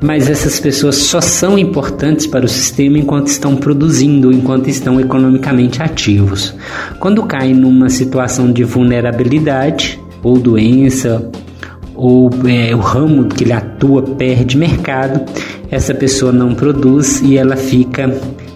mas 0.02 0.30
essas 0.30 0.60
pessoas 0.60 0.96
só 0.96 1.20
são 1.20 1.58
importantes 1.58 2.28
para 2.28 2.46
o 2.46 2.48
sistema 2.48 2.98
enquanto 2.98 3.28
estão 3.28 3.56
produzindo, 3.56 4.32
enquanto 4.32 4.68
estão 4.68 5.00
economicamente 5.00 5.82
ativos. 5.82 6.54
Quando 7.00 7.24
cai 7.24 7.54
numa 7.54 7.90
situação 7.90 8.52
de 8.52 8.64
vulnerabilidade 8.64 10.00
ou 10.24 10.38
doença 10.38 11.30
ou 11.96 12.30
é, 12.48 12.76
o 12.76 12.80
ramo 12.80 13.26
que 13.26 13.44
ele 13.44 13.54
atua 13.54 14.04
perde 14.04 14.56
mercado, 14.56 15.26
essa 15.72 15.96
pessoa 15.96 16.32
não 16.32 16.54
produz 16.54 17.22
e 17.22 17.38
ela 17.38 17.56
fica 17.56 18.14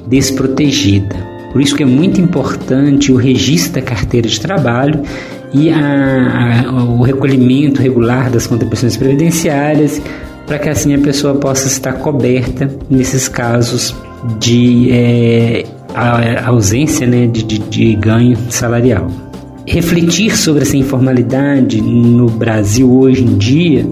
desprotegida. 0.08 1.16
Por 1.52 1.60
isso 1.60 1.76
que 1.76 1.84
é 1.84 1.86
muito 1.86 2.22
importante 2.22 3.12
o 3.12 3.16
registro 3.16 3.74
da 3.74 3.82
carteira 3.82 4.28
de 4.28 4.40
trabalho 4.40 5.02
e 5.54 5.70
a, 5.70 6.68
a, 6.70 6.84
o 6.84 7.02
recolhimento 7.02 7.82
regular 7.82 8.30
das 8.30 8.48
contribuições 8.48 8.96
previdenciárias, 8.96 10.02
para 10.52 10.60
que 10.60 10.68
assim 10.68 10.94
a 10.94 11.00
pessoa 11.00 11.36
possa 11.36 11.66
estar 11.68 11.94
coberta 11.94 12.70
nesses 12.90 13.30
casos 13.30 13.96
de 14.38 14.92
é, 14.92 15.64
a, 15.96 16.50
ausência 16.50 17.08
né, 17.08 17.26
de, 17.26 17.42
de, 17.42 17.58
de 17.58 17.96
ganho 17.96 18.38
salarial. 18.50 19.10
Refletir 19.66 20.36
sobre 20.36 20.64
essa 20.64 20.76
informalidade 20.76 21.80
no 21.82 22.26
Brasil 22.26 22.92
hoje 22.92 23.24
em 23.24 23.38
dia 23.38 23.88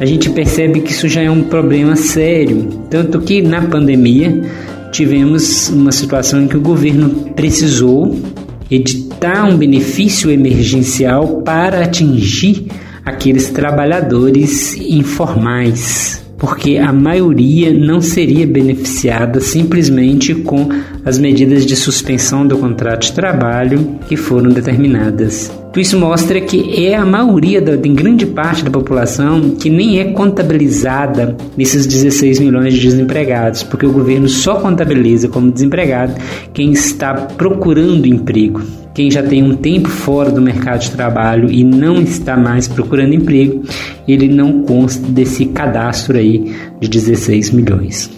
a 0.00 0.04
gente 0.04 0.28
percebe 0.30 0.80
que 0.80 0.90
isso 0.90 1.06
já 1.06 1.22
é 1.22 1.30
um 1.30 1.44
problema 1.44 1.94
sério. 1.94 2.68
Tanto 2.90 3.20
que 3.20 3.40
na 3.40 3.62
pandemia 3.62 4.42
tivemos 4.90 5.68
uma 5.68 5.92
situação 5.92 6.42
em 6.42 6.48
que 6.48 6.56
o 6.56 6.60
governo 6.60 7.32
precisou 7.36 8.20
editar 8.68 9.44
um 9.44 9.56
benefício 9.56 10.32
emergencial 10.32 11.42
para 11.42 11.84
atingir 11.84 12.66
aqueles 13.04 13.50
trabalhadores 13.50 14.74
informais 14.76 16.22
porque 16.42 16.76
a 16.76 16.92
maioria 16.92 17.72
não 17.72 18.00
seria 18.00 18.44
beneficiada 18.44 19.40
simplesmente 19.40 20.34
com 20.34 20.68
as 21.04 21.16
medidas 21.16 21.64
de 21.64 21.76
suspensão 21.76 22.44
do 22.44 22.58
contrato 22.58 23.02
de 23.02 23.12
trabalho 23.12 24.00
que 24.08 24.16
foram 24.16 24.50
determinadas. 24.50 25.52
Isso 25.76 25.96
mostra 25.96 26.40
que 26.40 26.84
é 26.84 26.96
a 26.96 27.04
maioria, 27.06 27.62
da, 27.62 27.74
em 27.76 27.94
grande 27.94 28.26
parte 28.26 28.64
da 28.64 28.70
população, 28.72 29.50
que 29.50 29.70
nem 29.70 30.00
é 30.00 30.06
contabilizada 30.06 31.36
nesses 31.56 31.86
16 31.86 32.40
milhões 32.40 32.74
de 32.74 32.80
desempregados, 32.80 33.62
porque 33.62 33.86
o 33.86 33.92
governo 33.92 34.28
só 34.28 34.56
contabiliza 34.56 35.28
como 35.28 35.48
desempregado 35.48 36.14
quem 36.52 36.72
está 36.72 37.14
procurando 37.14 38.04
emprego. 38.04 38.81
Quem 38.94 39.10
já 39.10 39.22
tem 39.22 39.42
um 39.42 39.56
tempo 39.56 39.88
fora 39.88 40.30
do 40.30 40.42
mercado 40.42 40.80
de 40.80 40.90
trabalho 40.90 41.50
e 41.50 41.64
não 41.64 42.00
está 42.02 42.36
mais 42.36 42.68
procurando 42.68 43.14
emprego, 43.14 43.62
ele 44.06 44.28
não 44.28 44.62
consta 44.62 45.06
desse 45.08 45.46
cadastro 45.46 46.18
aí 46.18 46.54
de 46.78 46.88
16 46.88 47.50
milhões. 47.50 48.10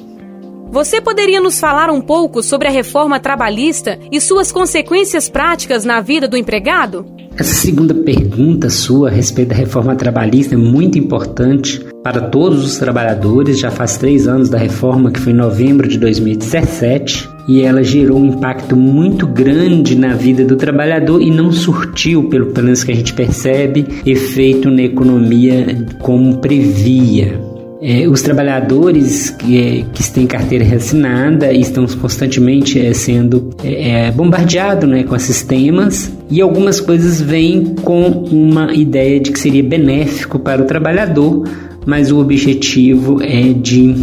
Você 0.73 1.01
poderia 1.01 1.41
nos 1.41 1.61
falar 1.61 1.89
um 1.91 2.01
pouco 2.01 2.43
sobre 2.43 2.67
a 2.67 2.71
reforma 2.71 3.21
trabalhista 3.21 3.97
e 4.11 4.21
suas 4.21 4.51
consequências 4.51 5.29
práticas 5.29 5.85
na 5.85 6.01
vida 6.01 6.27
do 6.27 6.37
empregado? 6.37 7.07
Essa 7.37 7.55
segunda 7.55 7.95
pergunta 7.95 8.69
sua 8.69 9.09
a 9.09 9.13
respeito 9.13 9.51
da 9.51 9.55
reforma 9.55 9.95
trabalhista 9.95 10.55
é 10.55 10.59
muito 10.59 10.99
importante 10.99 11.81
para 12.05 12.21
todos 12.21 12.63
os 12.63 12.77
trabalhadores. 12.77 13.59
Já 13.59 13.71
faz 13.71 13.97
três 13.97 14.29
anos 14.29 14.51
da 14.51 14.59
reforma, 14.59 15.11
que 15.11 15.19
foi 15.19 15.33
em 15.33 15.37
novembro 15.37 15.89
de 15.89 15.99
2017 15.99 17.31
e 17.49 17.63
ela 17.63 17.83
gerou 17.83 18.19
um 18.19 18.27
impacto 18.27 18.77
muito 18.77 19.27
grande 19.27 19.97
na 19.97 20.15
vida 20.15 20.45
do 20.45 20.57
trabalhador 20.57 21.21
e 21.21 21.31
não 21.31 21.51
surtiu, 21.51 22.29
pelo 22.29 22.53
menos 22.63 22.85
que 22.85 22.93
a 22.93 22.95
gente 22.95 23.13
percebe, 23.13 23.87
efeito 24.05 24.71
na 24.71 24.83
economia 24.83 25.87
como 25.99 26.39
previa. 26.39 27.41
É, 27.83 28.09
os 28.09 28.23
trabalhadores 28.23 29.29
que, 29.29 29.59
é, 29.59 29.85
que 29.93 30.11
têm 30.11 30.27
carteira 30.27 30.65
assinada 30.75 31.53
estão 31.53 31.87
constantemente 31.87 32.81
é, 32.81 32.95
sendo 32.95 33.51
é, 33.63 34.07
é 34.07 34.11
bombardeados 34.11 34.89
né, 34.89 35.03
com 35.03 35.15
esses 35.15 35.43
temas 35.43 36.11
e 36.31 36.41
algumas 36.41 36.81
coisas 36.81 37.21
vêm 37.21 37.75
com 37.83 38.07
uma 38.09 38.73
ideia 38.73 39.21
de 39.21 39.31
que 39.31 39.39
seria 39.39 39.63
benéfico 39.63 40.39
para 40.39 40.63
o 40.63 40.65
trabalhador, 40.65 41.45
mas 41.87 42.11
o 42.11 42.19
objetivo 42.19 43.23
é 43.23 43.53
de 43.53 43.95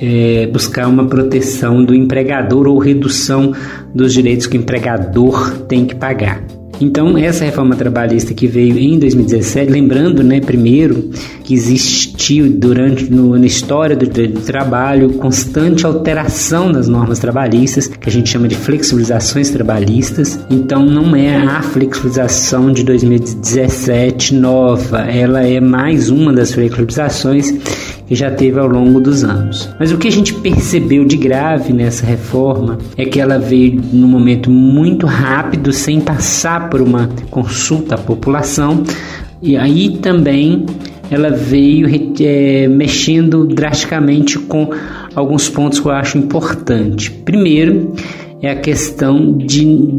é, 0.00 0.46
buscar 0.46 0.86
uma 0.88 1.06
proteção 1.06 1.84
do 1.84 1.94
empregador 1.94 2.66
ou 2.66 2.78
redução 2.78 3.52
dos 3.94 4.12
direitos 4.12 4.46
que 4.46 4.56
o 4.56 4.60
empregador 4.60 5.58
tem 5.68 5.84
que 5.84 5.94
pagar. 5.94 6.57
Então, 6.80 7.18
essa 7.18 7.44
reforma 7.44 7.74
trabalhista 7.74 8.32
que 8.32 8.46
veio 8.46 8.78
em 8.78 8.98
2017, 8.98 9.70
lembrando, 9.70 10.22
né, 10.22 10.40
primeiro, 10.40 11.10
que 11.42 11.52
existiu 11.52 12.48
durante 12.48 13.10
no, 13.10 13.36
na 13.36 13.46
história 13.46 13.96
do, 13.96 14.06
do 14.06 14.40
trabalho 14.40 15.14
constante 15.14 15.84
alteração 15.84 16.70
das 16.70 16.88
normas 16.88 17.18
trabalhistas, 17.18 17.86
que 17.88 18.08
a 18.08 18.12
gente 18.12 18.28
chama 18.28 18.46
de 18.46 18.54
flexibilizações 18.54 19.50
trabalhistas. 19.50 20.38
Então, 20.50 20.84
não 20.84 21.16
é 21.16 21.36
a 21.36 21.62
flexibilização 21.62 22.72
de 22.72 22.84
2017 22.84 24.34
nova, 24.34 25.00
ela 25.00 25.42
é 25.42 25.60
mais 25.60 26.10
uma 26.10 26.32
das 26.32 26.52
flexibilizações 26.52 27.52
que 28.08 28.14
já 28.14 28.30
teve 28.30 28.58
ao 28.58 28.66
longo 28.66 29.00
dos 29.00 29.22
anos. 29.22 29.68
Mas 29.78 29.92
o 29.92 29.98
que 29.98 30.08
a 30.08 30.12
gente 30.12 30.32
percebeu 30.34 31.04
de 31.04 31.16
grave 31.16 31.72
nessa 31.72 32.06
reforma 32.06 32.78
é 32.96 33.04
que 33.04 33.20
ela 33.20 33.38
veio 33.38 33.80
num 33.92 34.08
momento 34.08 34.50
muito 34.50 35.06
rápido, 35.06 35.72
sem 35.72 36.00
passar 36.00 36.70
por 36.70 36.80
uma 36.80 37.08
consulta 37.30 37.96
à 37.96 37.98
população, 37.98 38.82
e 39.42 39.56
aí 39.56 39.98
também 39.98 40.64
ela 41.10 41.30
veio 41.30 41.86
é, 42.20 42.66
mexendo 42.66 43.46
drasticamente 43.46 44.38
com 44.38 44.70
alguns 45.14 45.48
pontos 45.48 45.78
que 45.78 45.86
eu 45.86 45.92
acho 45.92 46.18
importante. 46.18 47.10
Primeiro 47.10 47.92
é 48.42 48.50
a 48.50 48.56
questão 48.56 49.36
de 49.36 49.90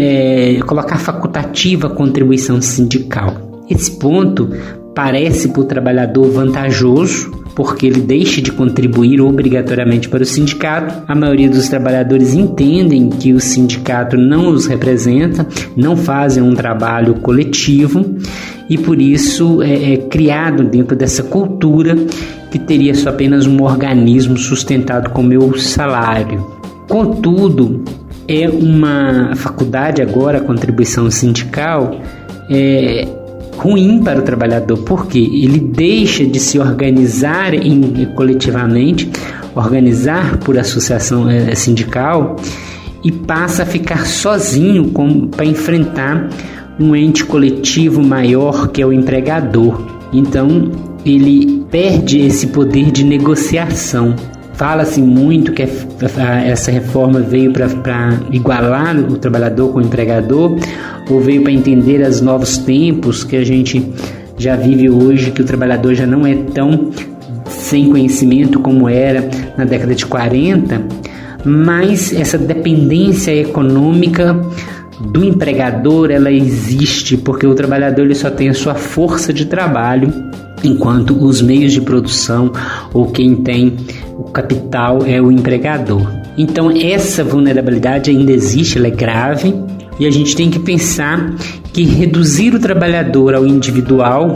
é, 0.00 0.58
colocar 0.66 0.98
facultativa 0.98 1.86
a 1.86 1.90
contribuição 1.90 2.60
sindical. 2.60 3.64
Esse 3.68 3.98
ponto 3.98 4.50
parece 4.96 5.48
para 5.48 5.60
o 5.60 5.64
trabalhador 5.64 6.30
vantajoso, 6.30 7.30
porque 7.54 7.86
ele 7.86 8.00
deixa 8.00 8.40
de 8.40 8.50
contribuir 8.50 9.20
obrigatoriamente 9.20 10.08
para 10.08 10.22
o 10.22 10.26
sindicato. 10.26 11.02
A 11.06 11.14
maioria 11.14 11.50
dos 11.50 11.68
trabalhadores 11.68 12.32
entendem 12.32 13.10
que 13.10 13.34
o 13.34 13.38
sindicato 13.38 14.16
não 14.16 14.48
os 14.48 14.64
representa, 14.64 15.46
não 15.76 15.98
fazem 15.98 16.42
um 16.42 16.54
trabalho 16.54 17.16
coletivo 17.16 18.16
e 18.70 18.78
por 18.78 18.98
isso 18.98 19.62
é, 19.62 19.92
é 19.92 19.96
criado 19.98 20.64
dentro 20.64 20.96
dessa 20.96 21.22
cultura 21.22 21.94
que 22.50 22.58
teria 22.58 22.94
só 22.94 23.10
apenas 23.10 23.46
um 23.46 23.62
organismo 23.62 24.38
sustentado 24.38 25.10
com 25.10 25.22
meu 25.22 25.58
salário. 25.58 26.56
Contudo, 26.88 27.84
é 28.26 28.48
uma 28.48 29.34
faculdade 29.36 30.00
agora, 30.00 30.38
a 30.38 30.40
contribuição 30.40 31.10
sindical, 31.10 32.00
é, 32.48 33.06
ruim 33.56 34.00
para 34.02 34.20
o 34.20 34.22
trabalhador, 34.22 34.78
porque 34.78 35.18
ele 35.18 35.58
deixa 35.58 36.24
de 36.24 36.38
se 36.38 36.58
organizar 36.58 37.54
em, 37.54 38.06
coletivamente, 38.14 39.10
organizar 39.54 40.38
por 40.38 40.58
associação 40.58 41.28
é, 41.28 41.54
sindical 41.54 42.36
e 43.02 43.10
passa 43.10 43.62
a 43.62 43.66
ficar 43.66 44.06
sozinho 44.06 44.92
para 45.30 45.44
enfrentar 45.44 46.28
um 46.78 46.94
ente 46.94 47.24
coletivo 47.24 48.02
maior 48.02 48.68
que 48.68 48.82
é 48.82 48.86
o 48.86 48.92
empregador. 48.92 49.80
Então 50.12 50.70
ele 51.04 51.64
perde 51.70 52.20
esse 52.20 52.48
poder 52.48 52.90
de 52.90 53.04
negociação. 53.04 54.14
Fala-se 54.56 55.02
muito 55.02 55.52
que 55.52 55.62
essa 55.62 56.70
reforma 56.70 57.20
veio 57.20 57.52
para 57.52 58.18
igualar 58.32 58.96
o 58.98 59.18
trabalhador 59.18 59.70
com 59.70 59.80
o 59.80 59.82
empregador, 59.82 60.58
ou 61.10 61.20
veio 61.20 61.42
para 61.42 61.52
entender 61.52 62.00
os 62.00 62.22
novos 62.22 62.56
tempos 62.56 63.22
que 63.22 63.36
a 63.36 63.44
gente 63.44 63.92
já 64.38 64.56
vive 64.56 64.88
hoje, 64.88 65.30
que 65.30 65.42
o 65.42 65.44
trabalhador 65.44 65.94
já 65.94 66.06
não 66.06 66.26
é 66.26 66.34
tão 66.34 66.90
sem 67.48 67.90
conhecimento 67.90 68.58
como 68.60 68.88
era 68.88 69.28
na 69.58 69.66
década 69.66 69.94
de 69.94 70.06
40, 70.06 70.82
mas 71.44 72.12
essa 72.14 72.38
dependência 72.38 73.34
econômica 73.34 74.40
do 75.00 75.22
empregador 75.22 76.10
ela 76.10 76.32
existe 76.32 77.18
porque 77.18 77.46
o 77.46 77.54
trabalhador 77.54 78.02
ele 78.02 78.14
só 78.14 78.30
tem 78.30 78.48
a 78.48 78.54
sua 78.54 78.74
força 78.74 79.32
de 79.32 79.44
trabalho 79.44 80.12
enquanto 80.64 81.16
os 81.24 81.42
meios 81.42 81.72
de 81.72 81.80
produção 81.80 82.52
ou 82.92 83.10
quem 83.10 83.36
tem 83.36 83.76
o 84.16 84.24
capital 84.24 85.04
é 85.04 85.20
o 85.20 85.30
empregador. 85.30 86.06
Então 86.38 86.70
essa 86.70 87.24
vulnerabilidade 87.24 88.10
ainda 88.10 88.32
existe, 88.32 88.78
ela 88.78 88.88
é 88.88 88.90
grave 88.90 89.54
e 89.98 90.06
a 90.06 90.10
gente 90.10 90.36
tem 90.36 90.50
que 90.50 90.58
pensar 90.58 91.34
que 91.72 91.84
reduzir 91.84 92.54
o 92.54 92.58
trabalhador 92.58 93.34
ao 93.34 93.46
individual 93.46 94.34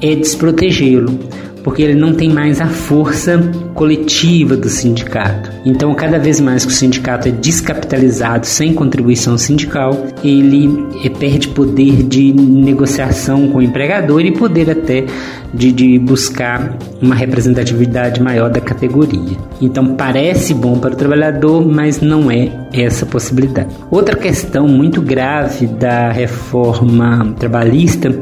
é 0.00 0.14
desprotegê-lo, 0.14 1.18
porque 1.62 1.82
ele 1.82 1.94
não 1.94 2.12
tem 2.12 2.30
mais 2.30 2.60
a 2.60 2.66
força 2.66 3.38
coletiva 3.74 4.56
do 4.56 4.68
sindicato. 4.68 5.55
Então, 5.66 5.92
cada 5.96 6.16
vez 6.16 6.40
mais 6.40 6.64
que 6.64 6.70
o 6.70 6.74
sindicato 6.74 7.26
é 7.26 7.32
descapitalizado, 7.32 8.46
sem 8.46 8.72
contribuição 8.72 9.36
sindical, 9.36 10.06
ele 10.22 10.86
eh, 11.04 11.08
perde 11.10 11.48
poder 11.48 12.04
de 12.04 12.32
negociação 12.32 13.48
com 13.48 13.58
o 13.58 13.62
empregador 13.62 14.20
e 14.20 14.30
poder 14.30 14.70
até 14.70 15.06
de, 15.52 15.72
de 15.72 15.98
buscar 15.98 16.78
uma 17.02 17.16
representatividade 17.16 18.22
maior 18.22 18.48
da 18.48 18.60
categoria. 18.60 19.36
Então, 19.60 19.96
parece 19.96 20.54
bom 20.54 20.78
para 20.78 20.94
o 20.94 20.96
trabalhador, 20.96 21.66
mas 21.66 22.00
não 22.00 22.30
é 22.30 22.48
essa 22.72 23.04
possibilidade. 23.04 23.74
Outra 23.90 24.14
questão 24.14 24.68
muito 24.68 25.02
grave 25.02 25.66
da 25.66 26.12
reforma 26.12 27.34
trabalhista 27.40 28.16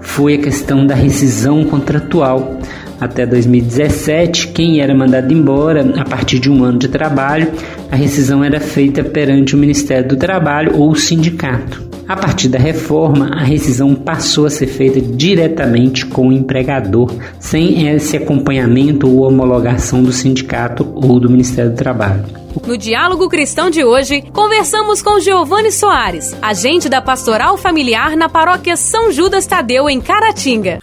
foi 0.00 0.36
a 0.36 0.38
questão 0.38 0.86
da 0.86 0.94
rescisão 0.94 1.62
contratual 1.62 2.58
até 3.00 3.26
2017, 3.26 4.48
quem 4.48 4.80
era 4.80 4.94
mandado 4.94 5.32
embora 5.32 5.94
a 5.96 6.04
partir 6.04 6.38
de 6.38 6.50
um 6.50 6.64
ano 6.64 6.78
de 6.78 6.88
trabalho, 6.88 7.52
a 7.90 7.96
rescisão 7.96 8.42
era 8.42 8.60
feita 8.60 9.04
perante 9.04 9.54
o 9.54 9.58
Ministério 9.58 10.08
do 10.08 10.16
Trabalho 10.16 10.76
ou 10.76 10.90
o 10.90 10.96
sindicato. 10.96 11.86
A 12.08 12.16
partir 12.16 12.48
da 12.48 12.58
reforma, 12.58 13.30
a 13.34 13.42
rescisão 13.42 13.92
passou 13.92 14.46
a 14.46 14.50
ser 14.50 14.68
feita 14.68 15.00
diretamente 15.00 16.06
com 16.06 16.28
o 16.28 16.32
empregador, 16.32 17.12
sem 17.40 17.88
esse 17.88 18.16
acompanhamento 18.16 19.08
ou 19.08 19.26
homologação 19.26 20.02
do 20.04 20.12
sindicato 20.12 20.86
ou 20.94 21.18
do 21.18 21.28
Ministério 21.28 21.72
do 21.72 21.76
Trabalho. 21.76 22.24
No 22.64 22.78
Diálogo 22.78 23.28
Cristão 23.28 23.68
de 23.68 23.84
hoje, 23.84 24.22
conversamos 24.32 25.02
com 25.02 25.20
Giovanni 25.20 25.72
Soares, 25.72 26.34
agente 26.40 26.88
da 26.88 27.02
Pastoral 27.02 27.58
Familiar 27.58 28.16
na 28.16 28.28
paróquia 28.28 28.76
São 28.76 29.10
Judas 29.10 29.46
Tadeu, 29.46 29.90
em 29.90 30.00
Caratinga. 30.00 30.78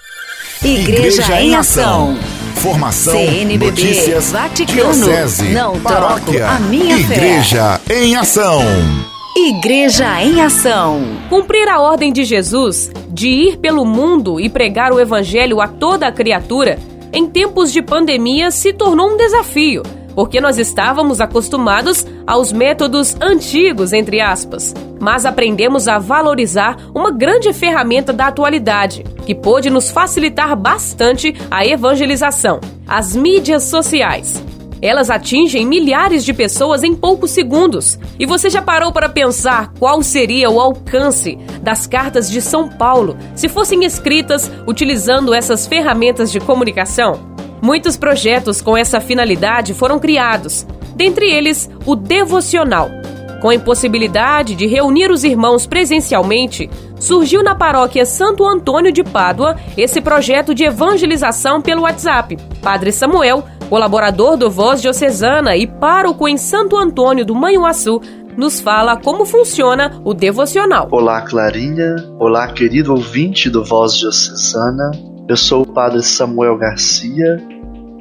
Igreja, 0.63 1.23
Igreja 1.23 1.41
em 1.41 1.55
Ação. 1.55 2.17
Formação, 2.55 3.13
CNBB, 3.13 3.65
notícias, 3.65 4.31
Vaticano, 4.31 4.93
diocese, 4.93 5.49
não 5.49 5.77
paróquia, 5.77 6.47
a 6.47 6.59
minha 6.59 6.97
Igreja 6.97 7.81
fé. 7.85 8.01
em 8.01 8.15
Ação. 8.15 8.61
Igreja 9.35 10.23
em 10.23 10.39
Ação. 10.39 11.03
Cumprir 11.29 11.67
a 11.67 11.81
ordem 11.81 12.13
de 12.13 12.23
Jesus 12.23 12.89
de 13.09 13.27
ir 13.27 13.57
pelo 13.57 13.83
mundo 13.83 14.39
e 14.39 14.49
pregar 14.49 14.93
o 14.93 15.01
Evangelho 15.01 15.59
a 15.59 15.67
toda 15.67 16.07
a 16.07 16.11
criatura, 16.13 16.79
em 17.11 17.27
tempos 17.27 17.73
de 17.73 17.81
pandemia, 17.81 18.49
se 18.49 18.71
tornou 18.71 19.11
um 19.11 19.17
desafio 19.17 19.83
porque 20.15 20.39
nós 20.39 20.57
estávamos 20.57 21.19
acostumados 21.21 22.05
aos 22.25 22.51
métodos 22.51 23.15
antigos, 23.21 23.93
entre 23.93 24.21
aspas, 24.21 24.73
mas 24.99 25.25
aprendemos 25.25 25.87
a 25.87 25.99
valorizar 25.99 26.77
uma 26.93 27.11
grande 27.11 27.51
ferramenta 27.53 28.13
da 28.13 28.27
atualidade, 28.27 29.03
que 29.25 29.35
pôde 29.35 29.69
nos 29.69 29.89
facilitar 29.89 30.55
bastante 30.55 31.35
a 31.49 31.65
evangelização: 31.65 32.59
as 32.87 33.15
mídias 33.15 33.63
sociais. 33.63 34.41
Elas 34.81 35.09
atingem 35.09 35.65
milhares 35.65 36.25
de 36.25 36.33
pessoas 36.33 36.83
em 36.83 36.93
poucos 36.93 37.31
segundos. 37.31 37.97
E 38.19 38.25
você 38.25 38.49
já 38.49 38.61
parou 38.61 38.91
para 38.91 39.07
pensar 39.07 39.71
qual 39.79 40.03
seria 40.03 40.49
o 40.49 40.59
alcance 40.59 41.37
das 41.61 41.87
cartas 41.87 42.29
de 42.29 42.41
São 42.41 42.67
Paulo 42.67 43.15
se 43.33 43.47
fossem 43.47 43.85
escritas 43.85 44.51
utilizando 44.67 45.33
essas 45.33 45.65
ferramentas 45.65 46.29
de 46.33 46.41
comunicação? 46.41 47.32
Muitos 47.63 47.95
projetos 47.95 48.61
com 48.61 48.75
essa 48.75 48.99
finalidade 48.99 49.73
foram 49.73 49.97
criados, 49.97 50.67
dentre 50.97 51.31
eles 51.31 51.71
o 51.85 51.95
Devocional. 51.95 52.89
Com 53.41 53.47
a 53.47 53.55
impossibilidade 53.55 54.53
de 54.53 54.67
reunir 54.67 55.09
os 55.09 55.23
irmãos 55.23 55.65
presencialmente, 55.65 56.69
surgiu 56.99 57.41
na 57.41 57.55
paróquia 57.55 58.05
Santo 58.05 58.45
Antônio 58.45 58.91
de 58.91 59.01
Pádua 59.01 59.55
esse 59.77 60.01
projeto 60.01 60.53
de 60.53 60.65
evangelização 60.65 61.61
pelo 61.61 61.83
WhatsApp. 61.83 62.37
Padre 62.61 62.91
Samuel, 62.91 63.45
colaborador 63.69 64.35
do 64.35 64.51
Voz 64.51 64.81
Diocesana 64.81 65.55
e 65.55 65.65
pároco 65.65 66.27
em 66.27 66.35
Santo 66.35 66.75
Antônio 66.75 67.25
do 67.25 67.33
Manhuaçu, 67.33 68.01
nos 68.35 68.59
fala 68.59 68.97
como 68.97 69.25
funciona 69.25 70.01
o 70.03 70.13
devocional. 70.13 70.89
Olá, 70.91 71.21
Clarinha. 71.21 71.95
Olá, 72.19 72.51
querido 72.51 72.91
ouvinte 72.91 73.49
do 73.49 73.63
Voz 73.63 73.95
Diocesana. 73.95 74.91
Eu 75.29 75.37
sou 75.37 75.61
o 75.61 75.65
Padre 75.65 76.03
Samuel 76.03 76.57
Garcia 76.57 77.52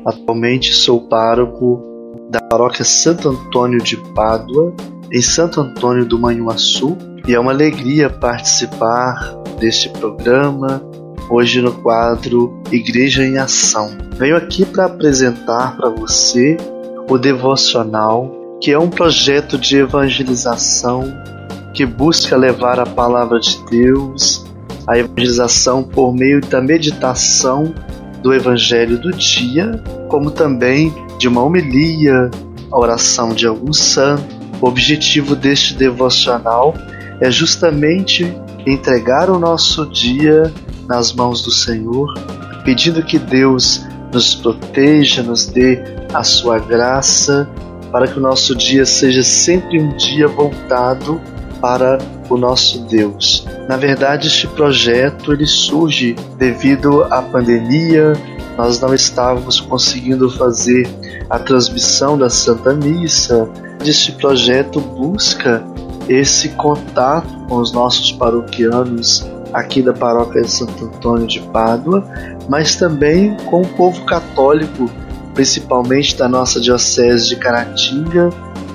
Atualmente 0.04 0.74
sou 0.74 1.00
pároco 1.00 1.80
da 2.28 2.40
paróquia 2.40 2.84
Santo 2.84 3.28
Antônio 3.28 3.80
de 3.80 3.96
Pádua, 3.96 4.74
em 5.12 5.22
Santo 5.22 5.60
Antônio 5.60 6.04
do 6.04 6.18
Manhuaçu, 6.18 6.96
e 7.26 7.34
é 7.34 7.38
uma 7.38 7.52
alegria 7.52 8.10
participar 8.10 9.36
deste 9.60 9.88
programa, 9.90 10.82
hoje 11.30 11.62
no 11.62 11.72
quadro 11.72 12.60
Igreja 12.72 13.24
em 13.24 13.38
Ação. 13.38 13.90
Venho 14.16 14.36
aqui 14.36 14.64
para 14.64 14.86
apresentar 14.86 15.76
para 15.76 15.88
você 15.88 16.56
o 17.08 17.16
devocional, 17.16 18.58
que 18.60 18.72
é 18.72 18.78
um 18.78 18.90
projeto 18.90 19.56
de 19.56 19.76
evangelização 19.76 21.04
que 21.74 21.86
busca 21.86 22.36
levar 22.36 22.80
a 22.80 22.86
palavra 22.86 23.38
de 23.38 23.58
Deus, 23.70 24.44
a 24.86 24.98
evangelização 24.98 25.82
por 25.82 26.12
meio 26.12 26.40
da 26.40 26.60
meditação 26.60 27.72
do 28.22 28.32
Evangelho 28.32 28.98
do 28.98 29.10
dia, 29.10 29.82
como 30.08 30.30
também 30.30 30.94
de 31.18 31.28
uma 31.28 31.42
homilia, 31.42 32.30
a 32.70 32.78
oração 32.78 33.34
de 33.34 33.46
algum 33.46 33.72
santo. 33.72 34.24
O 34.60 34.66
objetivo 34.66 35.34
deste 35.34 35.74
devocional 35.74 36.74
é 37.20 37.30
justamente 37.30 38.32
entregar 38.66 39.28
o 39.28 39.38
nosso 39.38 39.86
dia 39.86 40.52
nas 40.88 41.12
mãos 41.12 41.42
do 41.42 41.50
Senhor, 41.50 42.14
pedindo 42.64 43.02
que 43.02 43.18
Deus 43.18 43.84
nos 44.12 44.34
proteja, 44.34 45.22
nos 45.22 45.46
dê 45.46 45.82
a 46.14 46.22
sua 46.22 46.58
graça, 46.58 47.48
para 47.90 48.06
que 48.06 48.18
o 48.18 48.22
nosso 48.22 48.54
dia 48.54 48.86
seja 48.86 49.22
sempre 49.22 49.80
um 49.80 49.96
dia 49.96 50.28
voltado 50.28 51.20
para 51.62 51.98
o 52.28 52.36
nosso 52.36 52.80
Deus. 52.80 53.46
Na 53.68 53.76
verdade, 53.76 54.26
este 54.26 54.48
projeto 54.48 55.32
ele 55.32 55.46
surge 55.46 56.16
devido 56.36 57.04
à 57.04 57.22
pandemia. 57.22 58.12
Nós 58.58 58.80
não 58.80 58.92
estávamos 58.92 59.60
conseguindo 59.60 60.28
fazer 60.28 60.86
a 61.30 61.38
transmissão 61.38 62.18
da 62.18 62.28
Santa 62.28 62.74
Missa. 62.74 63.48
Este 63.84 64.12
projeto 64.12 64.80
busca 64.80 65.64
esse 66.08 66.48
contato 66.50 67.32
com 67.48 67.56
os 67.56 67.72
nossos 67.72 68.10
paroquianos 68.12 69.24
aqui 69.52 69.82
da 69.82 69.92
paróquia 69.92 70.42
de 70.42 70.50
Santo 70.50 70.86
Antônio 70.86 71.26
de 71.26 71.40
Pádua, 71.40 72.04
mas 72.48 72.74
também 72.74 73.36
com 73.46 73.62
o 73.62 73.68
povo 73.68 74.04
católico, 74.04 74.90
principalmente 75.34 76.16
da 76.16 76.28
nossa 76.28 76.60
diocese 76.60 77.28
de 77.28 77.36
Caratinga, 77.36 78.30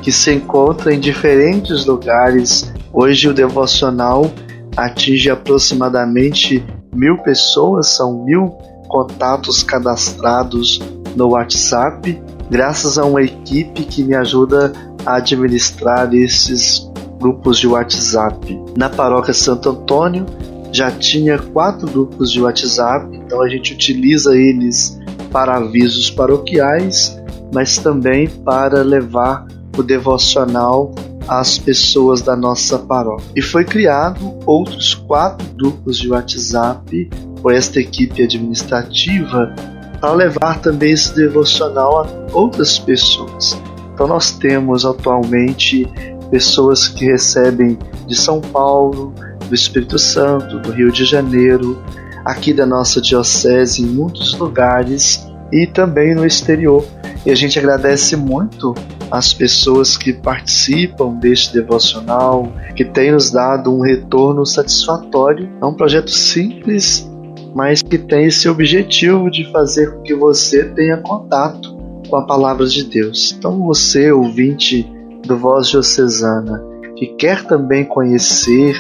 que 0.08 0.12
se 0.14 0.34
encontra 0.34 0.94
em 0.94 1.02
diferentes 1.02 1.86
lugares. 1.86 2.74
Hoje 2.94 3.28
o 3.28 3.34
devocional 3.34 4.32
atinge 4.78 5.30
aproximadamente 5.30 6.66
mil 6.96 7.18
pessoas, 7.18 7.90
são 7.90 8.24
mil 8.24 8.48
contatos 8.88 9.64
cadastrados 9.64 10.82
no 11.14 11.32
WhatsApp, 11.32 12.24
graças 12.50 12.98
a 12.98 13.04
uma 13.04 13.22
equipe 13.22 13.84
que 13.84 14.02
me 14.02 14.16
ajuda 14.16 14.72
a 15.06 15.18
administrar 15.18 16.14
esses 16.14 16.90
grupos 17.20 17.60
de 17.60 17.68
WhatsApp. 17.68 18.58
Na 18.78 18.88
paróquia 18.88 19.34
Santo 19.34 19.72
Antônio 19.72 20.26
já 20.72 20.90
tinha 20.90 21.38
quatro 21.38 21.86
grupos 21.86 22.32
de 22.32 22.42
WhatsApp, 22.42 23.14
então 23.14 23.42
a 23.42 23.50
gente 23.50 23.74
utiliza 23.74 24.34
eles 24.38 24.98
para 25.34 25.58
avisos 25.58 26.10
paroquiais, 26.10 27.22
mas 27.54 27.78
também 27.78 28.30
para 28.30 28.84
levar 28.84 29.46
o 29.78 29.84
devocional 29.84 30.92
às 31.28 31.58
pessoas 31.58 32.22
da 32.22 32.36
nossa 32.36 32.80
paróquia. 32.80 33.28
E 33.36 33.42
foi 33.42 33.66
criado 33.66 34.38
outros 34.46 34.94
quatro 34.96 35.46
grupos 35.56 35.98
de 35.98 36.10
WhatsApp 36.10 37.10
por 37.42 37.54
esta 37.54 37.80
equipe 37.80 38.24
administrativa 38.24 39.54
para 40.00 40.14
levar 40.14 40.60
também 40.60 40.92
esse 40.92 41.16
devocional 41.16 42.02
a 42.02 42.08
outras 42.34 42.80
pessoas. 42.80 43.60
Então 43.94 44.08
nós 44.08 44.32
temos 44.32 44.86
atualmente 44.86 45.88
pessoas 46.30 46.88
que 46.88 47.06
recebem 47.06 47.78
de 48.06 48.16
São 48.16 48.40
Paulo, 48.40 49.14
do 49.48 49.56
Espírito 49.56 49.98
Santo, 49.98 50.60
do 50.60 50.72
Rio 50.72 50.92
de 50.92 51.06
Janeiro, 51.06 51.82
aqui 52.24 52.54
da 52.54 52.66
nossa 52.66 53.02
diocese, 53.02 53.82
em 53.82 53.86
muitos 53.86 54.38
lugares 54.38 55.27
e 55.52 55.66
também 55.66 56.14
no 56.14 56.26
exterior. 56.26 56.86
E 57.26 57.32
a 57.32 57.36
gente 57.36 57.58
agradece 57.60 58.16
muito 58.16 58.74
as 59.10 59.34
pessoas 59.34 59.98
que 59.98 60.14
participam 60.14 61.14
deste 61.16 61.54
devocional, 61.54 62.52
que 62.76 62.86
têm 62.86 63.12
nos 63.12 63.32
dado 63.32 63.74
um 63.74 63.82
retorno 63.82 64.46
satisfatório. 64.46 65.50
É 65.62 65.66
um 65.66 65.74
projeto 65.74 66.12
simples, 66.12 67.10
mas 67.56 67.82
que 67.82 67.98
tem 67.98 68.26
esse 68.26 68.48
objetivo 68.48 69.30
de 69.30 69.50
fazer 69.52 69.92
com 69.92 70.02
que 70.02 70.14
você 70.14 70.66
tenha 70.66 70.98
contato 70.98 71.76
com 72.10 72.16
a 72.16 72.26
palavra 72.26 72.66
de 72.66 72.84
Deus. 72.84 73.36
Então, 73.38 73.60
você, 73.66 74.12
ouvinte 74.12 74.90
do 75.26 75.38
Voz 75.38 75.68
Diocesana, 75.68 76.64
que 76.96 77.08
quer 77.08 77.44
também 77.44 77.84
conhecer 77.84 78.76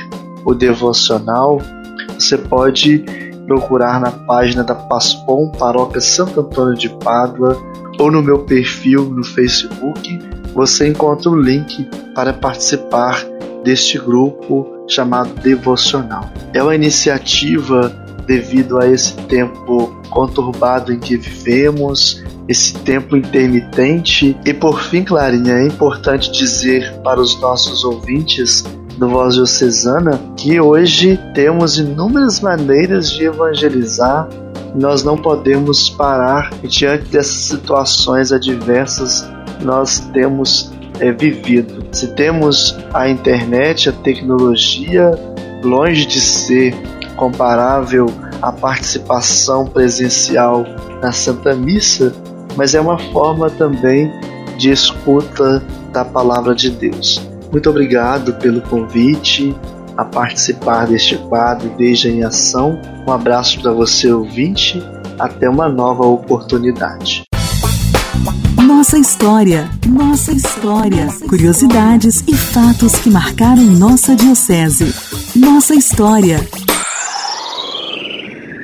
o 0.45 0.53
devocional, 0.53 1.59
você 2.17 2.37
pode 2.37 3.03
procurar 3.47 3.99
na 3.99 4.11
página 4.11 4.63
da 4.63 4.75
Paspom 4.75 5.49
Paróquia 5.49 6.01
Santo 6.01 6.41
Antônio 6.41 6.75
de 6.75 6.89
Pádua 6.89 7.57
ou 7.97 8.11
no 8.11 8.21
meu 8.21 8.39
perfil 8.39 9.05
no 9.05 9.23
Facebook, 9.23 10.19
você 10.53 10.89
encontra 10.89 11.29
o 11.29 11.35
link 11.35 11.89
para 12.13 12.33
participar 12.33 13.25
deste 13.63 13.97
grupo 13.97 14.67
chamado 14.87 15.33
Devocional. 15.41 16.29
É 16.53 16.61
uma 16.61 16.75
iniciativa 16.75 17.89
devido 18.27 18.79
a 18.79 18.87
esse 18.87 19.13
tempo 19.13 19.95
conturbado 20.09 20.91
em 20.91 20.99
que 20.99 21.17
vivemos, 21.17 22.23
esse 22.47 22.73
tempo 22.73 23.15
intermitente. 23.15 24.37
E 24.45 24.53
por 24.53 24.81
fim, 24.81 25.03
Clarinha, 25.03 25.53
é 25.53 25.65
importante 25.65 26.31
dizer 26.31 26.93
para 27.03 27.19
os 27.19 27.39
nossos 27.39 27.83
ouvintes 27.83 28.63
do 28.97 29.09
Voz 29.09 29.35
Diocesana 29.35 30.19
que 30.35 30.59
hoje 30.59 31.19
temos 31.33 31.77
inúmeras 31.77 32.39
maneiras 32.39 33.11
de 33.11 33.25
evangelizar. 33.25 34.27
Nós 34.75 35.03
não 35.03 35.17
podemos 35.17 35.89
parar 35.89 36.51
diante 36.63 37.05
dessas 37.05 37.35
situações 37.35 38.31
adversas 38.31 39.25
nós 39.61 39.99
temos 40.13 40.71
é, 40.99 41.11
vivido. 41.11 41.85
Se 41.91 42.07
temos 42.13 42.77
a 42.93 43.09
internet, 43.09 43.89
a 43.89 43.91
tecnologia, 43.91 45.11
longe 45.63 46.05
de 46.05 46.19
ser 46.19 46.75
comparável 47.15 48.07
à 48.41 48.51
participação 48.51 49.65
presencial 49.65 50.65
na 51.01 51.11
Santa 51.11 51.55
Missa, 51.55 52.13
mas 52.55 52.75
é 52.75 52.81
uma 52.81 52.97
forma 53.11 53.49
também 53.49 54.11
de 54.57 54.71
escuta 54.71 55.63
da 55.91 56.03
palavra 56.05 56.53
de 56.53 56.69
Deus. 56.69 57.21
Muito 57.51 57.69
obrigado 57.69 58.33
pelo 58.35 58.61
convite 58.61 59.55
a 59.95 60.05
participar 60.05 60.87
deste 60.87 61.17
quadro 61.17 61.73
Veja 61.77 62.09
em 62.09 62.23
Ação. 62.23 62.79
Um 63.07 63.11
abraço 63.11 63.59
para 63.61 63.71
você, 63.71 64.11
ouvinte. 64.11 64.81
Até 65.17 65.49
uma 65.49 65.67
nova 65.67 66.05
oportunidade. 66.05 67.23
Nossa 68.63 68.99
história, 68.99 69.67
nossa 69.87 70.31
história. 70.31 71.07
Curiosidades 71.27 72.23
e 72.27 72.35
fatos 72.35 72.95
que 72.95 73.09
marcaram 73.09 73.63
nossa 73.63 74.15
Diocese. 74.15 74.93
Nossa 75.35 75.73
história. 75.73 76.37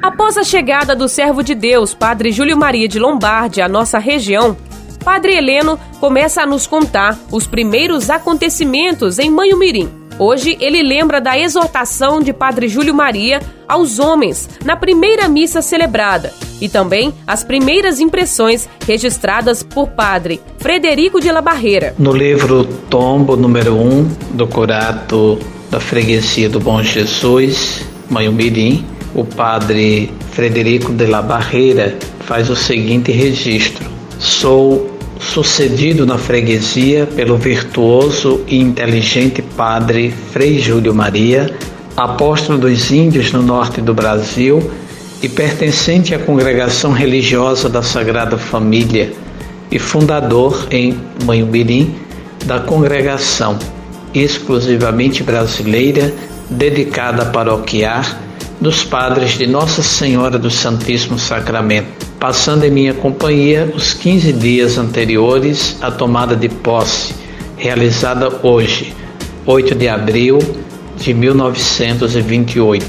Após 0.03 0.37
a 0.37 0.43
chegada 0.43 0.95
do 0.95 1.07
servo 1.07 1.41
de 1.41 1.55
Deus, 1.55 1.93
Padre 1.93 2.31
Júlio 2.31 2.57
Maria 2.57 2.87
de 2.87 2.99
Lombardi, 2.99 3.61
à 3.61 3.69
nossa 3.69 3.97
região, 3.97 4.55
Padre 5.03 5.35
Heleno 5.35 5.77
começa 5.99 6.41
a 6.41 6.45
nos 6.45 6.65
contar 6.65 7.19
os 7.31 7.45
primeiros 7.45 8.09
acontecimentos 8.09 9.19
em 9.19 9.29
Manhumirim. 9.29 9.89
Hoje 10.17 10.57
ele 10.61 10.81
lembra 10.81 11.19
da 11.19 11.37
exortação 11.37 12.21
de 12.21 12.31
Padre 12.31 12.67
Júlio 12.67 12.93
Maria 12.93 13.41
aos 13.67 13.99
homens 13.99 14.49
na 14.63 14.75
primeira 14.75 15.27
missa 15.27 15.61
celebrada 15.61 16.31
e 16.61 16.69
também 16.69 17.13
as 17.25 17.43
primeiras 17.43 17.99
impressões 17.99 18.69
registradas 18.87 19.63
por 19.63 19.89
Padre 19.89 20.39
Frederico 20.59 21.19
de 21.19 21.31
la 21.31 21.41
Barreira. 21.41 21.95
No 21.97 22.13
livro 22.13 22.63
Tombo 22.89 23.35
número 23.35 23.73
1 23.73 23.79
um, 23.79 24.03
do 24.33 24.47
Curato 24.47 25.39
da 25.69 25.79
Freguesia 25.79 26.47
do 26.47 26.59
Bom 26.59 26.81
Jesus, 26.83 27.83
Manhumirim, 28.09 28.85
o 29.15 29.25
Padre 29.25 30.11
Frederico 30.31 30.93
de 30.93 31.07
la 31.07 31.21
Barreira 31.21 31.97
faz 32.21 32.49
o 32.49 32.55
seguinte 32.55 33.11
registro: 33.11 33.89
Sou 34.19 34.92
sucedido 35.29 36.05
na 36.05 36.17
freguesia 36.17 37.07
pelo 37.07 37.37
virtuoso 37.37 38.43
e 38.47 38.57
inteligente 38.59 39.41
padre 39.41 40.13
Frei 40.31 40.59
Júlio 40.59 40.93
Maria, 40.93 41.55
apóstolo 41.95 42.57
dos 42.57 42.91
índios 42.91 43.31
no 43.31 43.41
norte 43.41 43.81
do 43.81 43.93
Brasil 43.93 44.71
e 45.21 45.29
pertencente 45.29 46.13
à 46.13 46.19
congregação 46.19 46.91
religiosa 46.91 47.69
da 47.69 47.81
Sagrada 47.81 48.37
Família 48.37 49.13
e 49.71 49.79
fundador 49.79 50.67
em 50.69 50.99
Manhumirim 51.25 51.95
da 52.45 52.59
congregação 52.59 53.57
exclusivamente 54.13 55.23
brasileira 55.23 56.13
dedicada 56.49 57.23
a 57.23 57.25
paroquiar 57.25 58.19
dos 58.63 58.83
padres 58.83 59.37
de 59.37 59.45
Nossa 59.45 59.83
Senhora 59.83 60.39
do 60.39 60.49
Santíssimo 60.49 61.19
Sacramento 61.19 62.13
passando 62.23 62.63
em 62.63 62.71
minha 62.71 62.93
companhia 62.93 63.69
os 63.75 63.93
15 63.93 64.31
dias 64.31 64.77
anteriores 64.77 65.75
à 65.81 65.91
tomada 65.91 66.37
de 66.37 66.47
posse, 66.47 67.13
realizada 67.57 68.39
hoje, 68.41 68.93
8 69.45 69.75
de 69.75 69.89
abril 69.89 70.39
de 70.95 71.13
1928. 71.13 72.85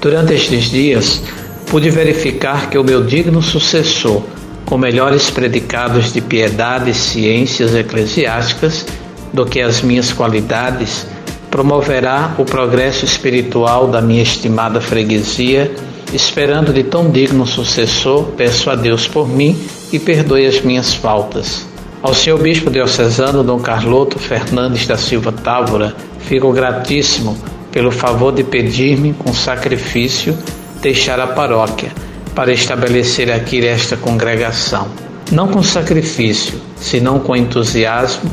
Durante 0.00 0.34
estes 0.34 0.70
dias, 0.70 1.20
pude 1.66 1.90
verificar 1.90 2.70
que 2.70 2.78
o 2.78 2.84
meu 2.84 3.02
digno 3.04 3.42
sucessor, 3.42 4.22
com 4.64 4.78
melhores 4.78 5.28
predicados 5.30 6.12
de 6.12 6.20
piedade 6.20 6.90
e 6.90 6.94
ciências 6.94 7.74
eclesiásticas 7.74 8.86
do 9.32 9.44
que 9.44 9.60
as 9.60 9.82
minhas 9.82 10.12
qualidades, 10.12 11.08
promoverá 11.50 12.34
o 12.38 12.44
progresso 12.44 13.04
espiritual 13.04 13.88
da 13.88 14.00
minha 14.00 14.22
estimada 14.22 14.80
freguesia, 14.80 15.70
esperando 16.12 16.72
de 16.72 16.84
tão 16.84 17.10
digno 17.10 17.46
sucessor, 17.46 18.24
peço 18.36 18.70
a 18.70 18.76
Deus 18.76 19.08
por 19.08 19.28
mim 19.28 19.58
e 19.92 19.98
perdoe 19.98 20.46
as 20.46 20.60
minhas 20.60 20.94
faltas. 20.94 21.66
Ao 22.02 22.14
senhor 22.14 22.40
bispo 22.40 22.70
diocesano 22.70 23.42
Dom 23.42 23.58
Carloto 23.58 24.18
Fernandes 24.18 24.86
da 24.86 24.96
Silva 24.96 25.32
Távora, 25.32 25.94
fico 26.20 26.52
gratíssimo 26.52 27.36
pelo 27.70 27.90
favor 27.90 28.32
de 28.32 28.42
pedir-me 28.42 29.12
com 29.12 29.32
sacrifício 29.32 30.36
deixar 30.80 31.20
a 31.20 31.26
paróquia 31.26 31.92
para 32.34 32.52
estabelecer 32.52 33.30
aqui 33.30 33.64
esta 33.66 33.96
congregação. 33.96 34.88
Não 35.30 35.48
com 35.48 35.62
sacrifício, 35.62 36.60
senão 36.76 37.20
com 37.20 37.36
entusiasmo, 37.36 38.30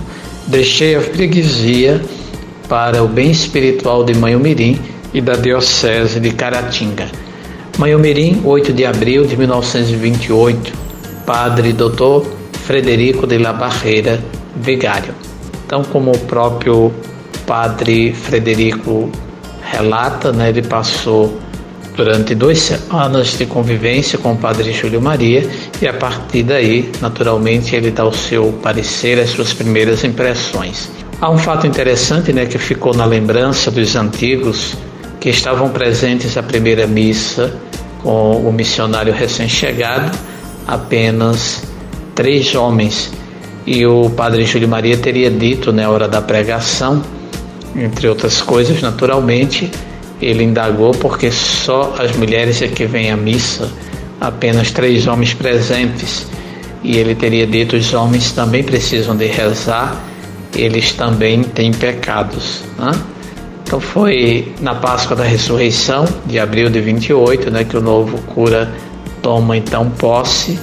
deixei 0.48 0.96
a 0.96 1.02
freguesia 1.02 2.02
para 2.68 3.04
o 3.04 3.08
bem 3.08 3.32
espiritual 3.32 4.04
de 4.04 4.14
Manhumirim 4.14 4.80
e 5.14 5.22
da 5.22 5.34
Diocese 5.34 6.20
de 6.20 6.32
Caratinga. 6.32 7.08
Manhumirim, 7.78 8.42
8 8.44 8.74
de 8.74 8.86
abril 8.86 9.26
de 9.26 9.38
1928, 9.38 10.74
Padre 11.26 11.74
Dr. 11.74 12.26
Frederico 12.66 13.26
de 13.28 13.38
la 13.38 13.54
Barreira, 13.54 14.20
vigário. 14.56 15.14
Então, 15.66 15.84
como 15.84 16.12
o 16.12 16.20
próprio 16.20 16.92
Padre 17.46 18.14
Frederico 18.14 19.10
relata, 19.62 20.32
né, 20.32 20.50
ele 20.50 20.62
passou 20.62 21.38
durante 21.96 22.36
dois 22.36 22.72
anos 22.92 23.38
de 23.38 23.46
convivência 23.46 24.20
com 24.20 24.34
o 24.34 24.38
padre 24.38 24.72
Júlio 24.72 25.02
Maria 25.02 25.50
e 25.82 25.88
a 25.88 25.94
partir 25.94 26.44
daí, 26.44 26.92
naturalmente, 27.02 27.76
ele 27.76 27.90
dá 27.90 28.06
o 28.06 28.14
seu 28.14 28.54
parecer, 28.62 29.20
as 29.20 29.32
suas 29.32 29.54
primeiras 29.54 30.04
impressões. 30.04 30.90
Há 31.20 31.32
um 31.32 31.38
fato 31.38 31.66
interessante 31.66 32.32
né, 32.32 32.46
que 32.46 32.60
ficou 32.60 32.94
na 32.94 33.04
lembrança 33.04 33.72
dos 33.72 33.96
antigos 33.96 34.76
que 35.20 35.30
estavam 35.30 35.70
presentes 35.70 36.38
à 36.38 36.44
primeira 36.44 36.86
missa 36.86 37.56
com 38.04 38.38
o 38.38 38.54
missionário 38.54 39.12
recém-chegado, 39.12 40.16
apenas 40.68 41.64
três 42.14 42.54
homens. 42.54 43.12
E 43.66 43.84
o 43.86 44.12
padre 44.12 44.46
Júlio 44.46 44.68
Maria 44.68 44.96
teria 44.96 45.32
dito 45.32 45.72
na 45.72 45.82
né, 45.82 45.90
hora 45.90 46.08
da 46.08 46.22
pregação, 46.22 47.02
entre 47.76 48.08
outras 48.08 48.40
coisas, 48.40 48.80
naturalmente, 48.82 49.72
ele 50.22 50.44
indagou 50.44 50.92
porque 50.92 51.32
só 51.32 51.96
as 51.98 52.16
mulheres 52.16 52.62
é 52.62 52.68
que 52.68 52.86
vêm 52.86 53.12
à 53.12 53.18
missa, 53.18 53.70
apenas 54.22 54.72
três 54.72 55.08
homens 55.08 55.34
presentes. 55.34 56.28
E 56.84 56.98
ele 56.98 57.14
teria 57.16 57.46
dito: 57.46 57.76
os 57.76 57.94
homens 57.94 58.32
também 58.32 58.64
precisam 58.64 59.16
de 59.16 59.26
rezar, 59.26 60.02
eles 60.56 60.94
também 60.94 61.44
têm 61.44 61.72
pecados. 61.72 62.64
Né? 62.78 62.92
Então 63.64 63.80
foi 63.80 64.54
na 64.62 64.76
Páscoa 64.76 65.16
da 65.16 65.24
Ressurreição, 65.24 66.06
de 66.26 66.40
abril 66.40 66.70
de 66.70 66.80
28, 66.80 67.52
né, 67.52 67.64
que 67.64 67.76
o 67.76 67.82
novo 67.82 68.18
cura 68.34 68.72
toma 69.22 69.58
então 69.58 69.90
posse 69.90 70.58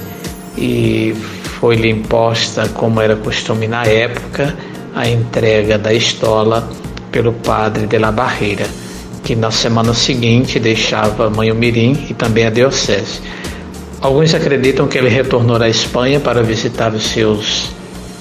e 0.57 1.15
foi-lhe 1.59 1.89
imposta, 1.89 2.67
como 2.69 2.99
era 2.99 3.15
costume 3.15 3.67
na 3.67 3.83
época, 3.83 4.55
a 4.95 5.07
entrega 5.07 5.77
da 5.77 5.93
estola 5.93 6.67
pelo 7.11 7.33
padre 7.33 7.85
de 7.85 7.97
la 7.97 8.11
Barreira 8.11 8.65
que 9.25 9.35
na 9.35 9.49
semana 9.49 9.91
seguinte 9.95 10.59
deixava 10.59 11.31
Manhumirim 11.31 12.05
e 12.07 12.13
também 12.13 12.45
a 12.45 12.51
Diocese. 12.51 13.19
Alguns 13.99 14.35
acreditam 14.35 14.87
que 14.87 14.99
ele 14.99 15.09
retornou 15.09 15.57
à 15.57 15.67
Espanha 15.67 16.19
para 16.19 16.43
visitar 16.43 16.93
os 16.93 17.05
seus 17.07 17.71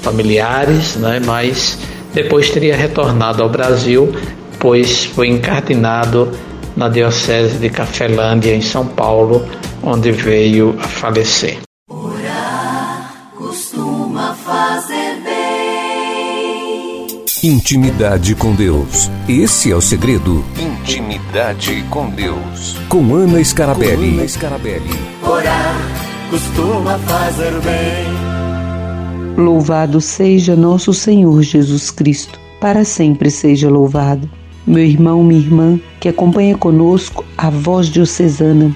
familiares, 0.04 0.96
né, 0.96 1.20
mas 1.24 1.78
depois 2.12 2.50
teria 2.50 2.76
retornado 2.76 3.42
ao 3.42 3.48
Brasil, 3.48 4.14
pois 4.60 5.06
foi 5.06 5.28
encardinado 5.28 6.30
na 6.76 6.88
Diocese 6.88 7.58
de 7.58 7.70
Cafelândia, 7.70 8.54
em 8.54 8.60
São 8.60 8.86
Paulo, 8.86 9.48
onde 9.82 10.12
veio 10.12 10.76
a 10.78 10.86
falecer. 10.86 11.58
Orar 11.88 13.14
costuma 13.36 14.34
fazer 14.34 15.20
bem. 15.24 17.24
Intimidade 17.42 18.34
com 18.34 18.54
Deus. 18.54 19.10
Esse 19.28 19.72
é 19.72 19.76
o 19.76 19.80
segredo. 19.80 20.44
Intimidade 20.58 21.84
com 21.90 22.10
Deus. 22.10 22.76
Com 22.88 23.14
Ana 23.14 23.42
Scarabelli. 23.42 24.12
Com 24.12 24.18
Ana 24.18 24.28
Scarabelli. 24.28 25.00
Orar 25.22 25.76
costuma 26.30 26.98
fazer 26.98 27.52
bem. 27.60 28.33
Louvado 29.36 30.00
seja 30.00 30.54
nosso 30.54 30.94
Senhor 30.94 31.42
Jesus 31.42 31.90
Cristo. 31.90 32.38
Para 32.60 32.84
sempre 32.84 33.28
seja 33.28 33.68
louvado. 33.68 34.30
Meu 34.64 34.84
irmão, 34.84 35.24
minha 35.24 35.40
irmã, 35.40 35.80
que 35.98 36.08
acompanha 36.08 36.56
conosco 36.56 37.24
a 37.36 37.50
voz 37.50 37.88
diocesana, 37.88 38.74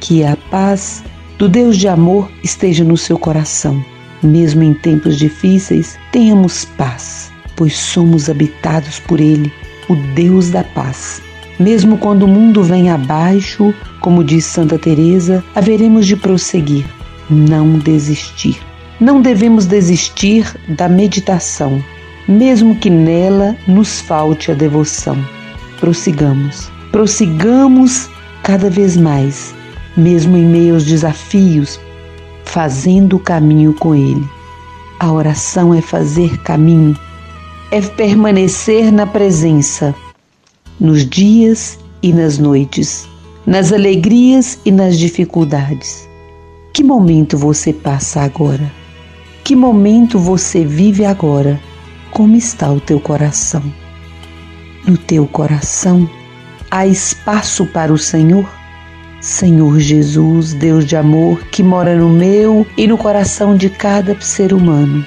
que 0.00 0.24
a 0.24 0.36
paz 0.50 1.04
do 1.38 1.48
Deus 1.48 1.76
de 1.76 1.86
amor 1.86 2.28
esteja 2.42 2.82
no 2.82 2.96
seu 2.96 3.16
coração. 3.16 3.82
Mesmo 4.20 4.64
em 4.64 4.74
tempos 4.74 5.16
difíceis, 5.16 5.96
tenhamos 6.10 6.64
paz, 6.64 7.30
pois 7.54 7.76
somos 7.76 8.28
habitados 8.28 8.98
por 8.98 9.20
Ele, 9.20 9.52
o 9.88 9.94
Deus 10.16 10.50
da 10.50 10.64
paz. 10.64 11.22
Mesmo 11.56 11.96
quando 11.96 12.24
o 12.24 12.28
mundo 12.28 12.64
vem 12.64 12.90
abaixo, 12.90 13.72
como 14.00 14.24
diz 14.24 14.44
Santa 14.44 14.76
Teresa, 14.76 15.44
haveremos 15.54 16.04
de 16.04 16.16
prosseguir, 16.16 16.84
não 17.30 17.78
desistir. 17.78 18.69
Não 19.00 19.22
devemos 19.22 19.64
desistir 19.64 20.54
da 20.68 20.86
meditação, 20.86 21.82
mesmo 22.28 22.76
que 22.76 22.90
nela 22.90 23.56
nos 23.66 23.98
falte 23.98 24.52
a 24.52 24.54
devoção. 24.54 25.16
Prossigamos, 25.78 26.70
prossigamos 26.92 28.10
cada 28.42 28.68
vez 28.68 28.98
mais, 28.98 29.54
mesmo 29.96 30.36
em 30.36 30.44
meio 30.44 30.74
aos 30.74 30.84
desafios, 30.84 31.80
fazendo 32.44 33.16
o 33.16 33.20
caminho 33.20 33.72
com 33.72 33.94
Ele. 33.94 34.28
A 34.98 35.10
oração 35.10 35.72
é 35.72 35.80
fazer 35.80 36.36
caminho, 36.42 36.94
é 37.70 37.80
permanecer 37.80 38.92
na 38.92 39.06
presença 39.06 39.94
nos 40.78 41.08
dias 41.08 41.78
e 42.02 42.12
nas 42.12 42.36
noites, 42.36 43.08
nas 43.46 43.72
alegrias 43.72 44.58
e 44.62 44.70
nas 44.70 44.98
dificuldades. 44.98 46.06
Que 46.74 46.84
momento 46.84 47.38
você 47.38 47.72
passa 47.72 48.20
agora? 48.20 48.79
Que 49.50 49.56
momento 49.56 50.16
você 50.16 50.64
vive 50.64 51.04
agora? 51.04 51.60
Como 52.12 52.36
está 52.36 52.70
o 52.70 52.78
teu 52.78 53.00
coração? 53.00 53.60
No 54.86 54.96
teu 54.96 55.26
coração 55.26 56.08
há 56.70 56.86
espaço 56.86 57.66
para 57.66 57.92
o 57.92 57.98
Senhor? 57.98 58.48
Senhor 59.20 59.80
Jesus, 59.80 60.54
Deus 60.54 60.86
de 60.86 60.94
amor, 60.94 61.42
que 61.46 61.64
mora 61.64 61.96
no 61.96 62.08
meu 62.08 62.64
e 62.76 62.86
no 62.86 62.96
coração 62.96 63.56
de 63.56 63.68
cada 63.68 64.16
ser 64.20 64.52
humano, 64.52 65.04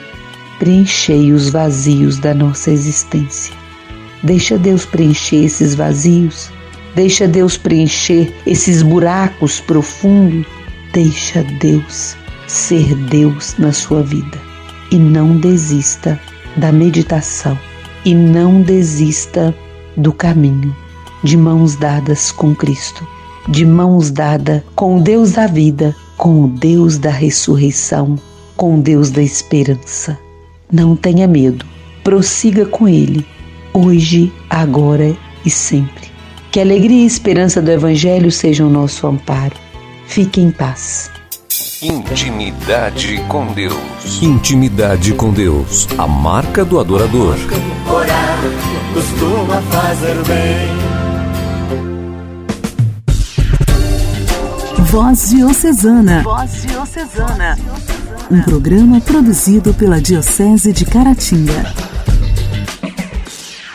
preenchei 0.60 1.32
os 1.32 1.50
vazios 1.50 2.20
da 2.20 2.34
nossa 2.34 2.70
existência. 2.70 3.56
Deixa 4.22 4.58
Deus 4.58 4.84
preencher 4.84 5.46
esses 5.46 5.74
vazios. 5.74 6.52
Deixa 6.94 7.30
Deus 7.30 7.56
preencher 7.56 8.36
esses 8.46 8.82
buracos 8.82 9.62
profundos. 9.62 10.46
Deixa 10.92 11.44
Deus 11.62 12.22
ser 12.54 12.96
Deus 12.96 13.56
na 13.58 13.72
sua 13.72 14.04
vida. 14.04 14.38
E 14.92 14.98
não 14.98 15.38
desista 15.38 16.20
da 16.58 16.72
meditação. 16.72 17.58
E 18.06 18.14
não 18.14 18.62
desista 18.62 19.54
do 19.98 20.14
caminho. 20.14 20.76
De 21.24 21.36
mãos 21.36 21.76
dadas 21.76 22.32
com 22.32 22.54
Cristo. 22.54 23.08
De 23.50 23.66
mãos 23.66 24.12
dadas 24.12 24.62
com 24.76 24.98
o 24.98 25.02
Deus 25.02 25.32
da 25.32 25.48
vida. 25.48 25.96
Com 26.18 26.44
o 26.44 26.48
Deus 26.48 26.98
da 26.98 27.10
ressurreição. 27.10 28.18
Com 28.56 28.78
o 28.78 28.82
Deus 28.82 29.10
da 29.10 29.22
esperança. 29.22 30.18
Não 30.72 30.96
tenha 30.96 31.28
medo. 31.28 31.66
Prossiga 32.04 32.66
com 32.66 32.88
Ele 32.88 33.26
hoje, 33.74 34.32
agora 34.50 35.18
e 35.44 35.50
sempre. 35.50 36.12
Que 36.52 36.60
a 36.60 36.64
alegria 36.64 37.04
e 37.04 37.08
esperança 37.08 37.62
do 37.62 37.72
Evangelho 37.72 38.32
sejam 38.32 38.70
nosso 38.70 39.08
amparo. 39.08 39.56
Fique 40.06 40.40
em 40.40 40.52
paz. 40.52 41.13
Intimidade 41.84 43.18
com 43.28 43.46
Deus. 43.48 44.22
Intimidade 44.22 45.14
com 45.16 45.34
Deus. 45.34 45.86
A 45.98 46.08
marca 46.08 46.64
do 46.64 46.80
adorador. 46.80 47.36
Orar 47.94 48.38
costuma 48.94 49.62
fazer 49.64 50.16
bem. 50.24 50.70
Voz 54.86 55.32
Diocesana. 55.32 56.24
Voz 56.24 56.62
Diocesana. 56.62 57.60
Um 58.32 58.42
programa 58.44 59.02
produzido 59.02 59.74
pela 59.74 60.00
Diocese 60.00 60.72
de 60.72 60.86
Caratinga. 60.86 61.83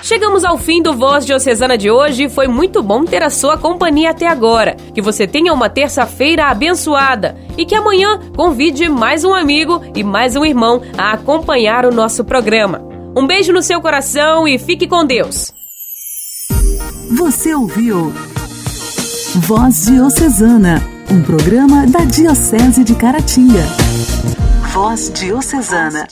Chegamos 0.09 0.43
ao 0.43 0.57
fim 0.57 0.81
do 0.81 0.97
Voz 0.97 1.27
Diocesana 1.27 1.77
de 1.77 1.91
hoje 1.91 2.25
e 2.25 2.29
foi 2.31 2.49
muito 2.49 2.83
bom 2.83 3.05
ter 3.05 3.23
a 3.23 3.29
sua 3.29 3.59
companhia 3.59 4.09
até 4.09 4.27
agora. 4.27 4.75
Que 4.95 5.03
você 5.03 5.27
tenha 5.27 5.53
uma 5.53 5.69
terça-feira 5.69 6.47
abençoada 6.47 7.37
e 7.59 7.67
que 7.67 7.75
amanhã 7.75 8.19
convide 8.35 8.89
mais 8.89 9.23
um 9.23 9.35
amigo 9.35 9.83
e 9.95 10.03
mais 10.03 10.35
um 10.35 10.47
irmão 10.47 10.81
a 10.97 11.13
acompanhar 11.13 11.85
o 11.85 11.93
nosso 11.93 12.25
programa. 12.25 12.81
Um 13.15 13.27
beijo 13.27 13.53
no 13.53 13.61
seu 13.61 13.83
coração 13.83 14.49
e 14.49 14.59
fique 14.59 14.89
com 14.89 15.05
Deus. 15.05 15.53
Você 17.19 17.55
ouviu 17.55 18.11
Voz 19.35 19.85
Diocesana, 19.85 20.83
um 21.11 21.23
programa 21.23 21.87
da 21.87 22.07
Diocese 22.07 22.83
de 22.83 22.95
Caratinga. 22.95 23.67
Voz 24.73 25.13
Diocesana. 25.13 26.07